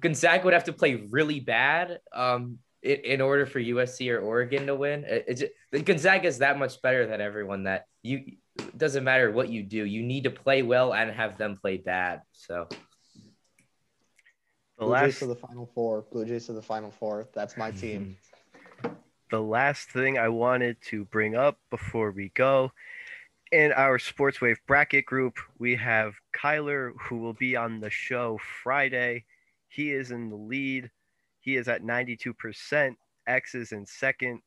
Gonzaga 0.01 0.44
would 0.44 0.55
have 0.55 0.64
to 0.64 0.72
play 0.72 0.94
really 1.11 1.40
bad 1.40 2.01
um, 2.12 2.59
in, 2.83 2.96
in, 2.96 3.20
order 3.20 3.46
for 3.46 3.61
USC 3.61 4.12
or 4.12 4.20
Oregon 4.20 4.66
to 4.66 4.74
win. 4.74 5.05
It, 5.05 5.53
it, 5.72 5.85
Gonzaga 5.85 6.27
is 6.27 6.38
that 6.38 6.59
much 6.59 6.81
better 6.81 7.07
than 7.07 7.20
everyone 7.20 7.64
that 7.64 7.87
you 8.03 8.37
doesn't 8.77 9.05
matter 9.05 9.31
what 9.31 9.48
you 9.48 9.62
do. 9.62 9.85
You 9.85 10.03
need 10.03 10.24
to 10.24 10.31
play 10.31 10.62
well 10.62 10.94
and 10.94 11.11
have 11.11 11.38
them 11.38 11.59
play 11.61 11.77
bad. 11.77 12.22
So 12.33 12.68
the 14.79 14.85
Blue 14.85 14.88
last 14.88 15.05
Jays 15.05 15.18
to 15.20 15.27
the 15.27 15.37
final 15.37 15.66
four. 15.74 16.05
Blue 16.11 16.24
Jays 16.24 16.46
to 16.46 16.53
the 16.53 16.62
final 16.62 16.90
four. 16.90 17.29
That's 17.35 17.57
my 17.57 17.70
team. 17.70 18.16
The 19.31 19.40
last 19.40 19.90
thing 19.90 20.16
I 20.16 20.29
wanted 20.29 20.81
to 20.87 21.05
bring 21.05 21.35
up 21.35 21.59
before 21.70 22.12
we 22.12 22.31
go 22.35 22.72
in 23.52 23.72
our 23.72 23.98
Sports 23.98 24.40
Wave 24.40 24.61
bracket 24.66 25.06
group, 25.06 25.38
we 25.58 25.76
have 25.76 26.14
Kyler, 26.37 26.92
who 27.00 27.18
will 27.18 27.32
be 27.32 27.56
on 27.56 27.80
the 27.80 27.90
show 27.90 28.38
Friday. 28.62 29.24
He 29.68 29.92
is 29.92 30.11
in 30.11 30.28
the 30.30 30.37
lead. 30.37 30.90
He 31.40 31.56
is 31.56 31.68
at 31.68 31.82
92%. 31.82 32.94
X 33.26 33.54
is 33.54 33.72
in 33.72 33.87
second. 33.87 34.40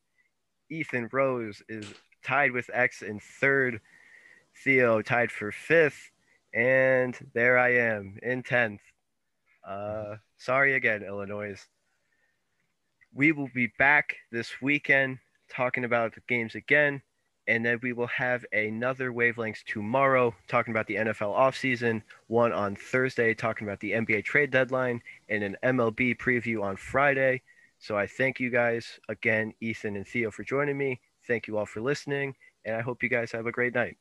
Ethan 0.70 1.08
Rose 1.12 1.62
is 1.68 1.86
tied 2.24 2.52
with 2.52 2.70
X 2.72 3.02
in 3.02 3.20
third. 3.20 3.80
Theo 4.64 5.02
tied 5.02 5.30
for 5.30 5.50
fifth. 5.50 6.10
And 6.54 7.16
there 7.34 7.58
I 7.58 7.74
am 7.76 8.18
in 8.22 8.42
10th. 8.42 8.80
Uh, 9.66 10.16
sorry 10.36 10.74
again, 10.74 11.02
Illinois. 11.02 11.56
We 13.14 13.32
will 13.32 13.48
be 13.54 13.72
back 13.78 14.16
this 14.30 14.60
weekend 14.60 15.18
talking 15.48 15.84
about 15.84 16.14
the 16.14 16.22
games 16.28 16.54
again 16.54 17.02
and 17.48 17.64
then 17.64 17.78
we 17.82 17.92
will 17.92 18.06
have 18.08 18.44
another 18.52 19.12
wavelengths 19.12 19.64
tomorrow 19.64 20.34
talking 20.48 20.72
about 20.72 20.86
the 20.86 20.96
NFL 20.96 21.36
offseason, 21.36 22.02
one 22.28 22.52
on 22.52 22.76
Thursday 22.76 23.34
talking 23.34 23.66
about 23.66 23.80
the 23.80 23.92
NBA 23.92 24.24
trade 24.24 24.50
deadline, 24.50 25.02
and 25.28 25.42
an 25.42 25.56
MLB 25.62 26.16
preview 26.18 26.62
on 26.62 26.76
Friday. 26.76 27.42
So 27.78 27.96
I 27.96 28.06
thank 28.06 28.38
you 28.38 28.50
guys 28.50 29.00
again, 29.08 29.52
Ethan 29.60 29.96
and 29.96 30.06
Theo, 30.06 30.30
for 30.30 30.44
joining 30.44 30.78
me. 30.78 31.00
Thank 31.26 31.46
you 31.48 31.58
all 31.58 31.66
for 31.66 31.80
listening, 31.80 32.34
and 32.64 32.76
I 32.76 32.80
hope 32.80 33.02
you 33.02 33.08
guys 33.08 33.32
have 33.32 33.46
a 33.46 33.52
great 33.52 33.74
night. 33.74 33.96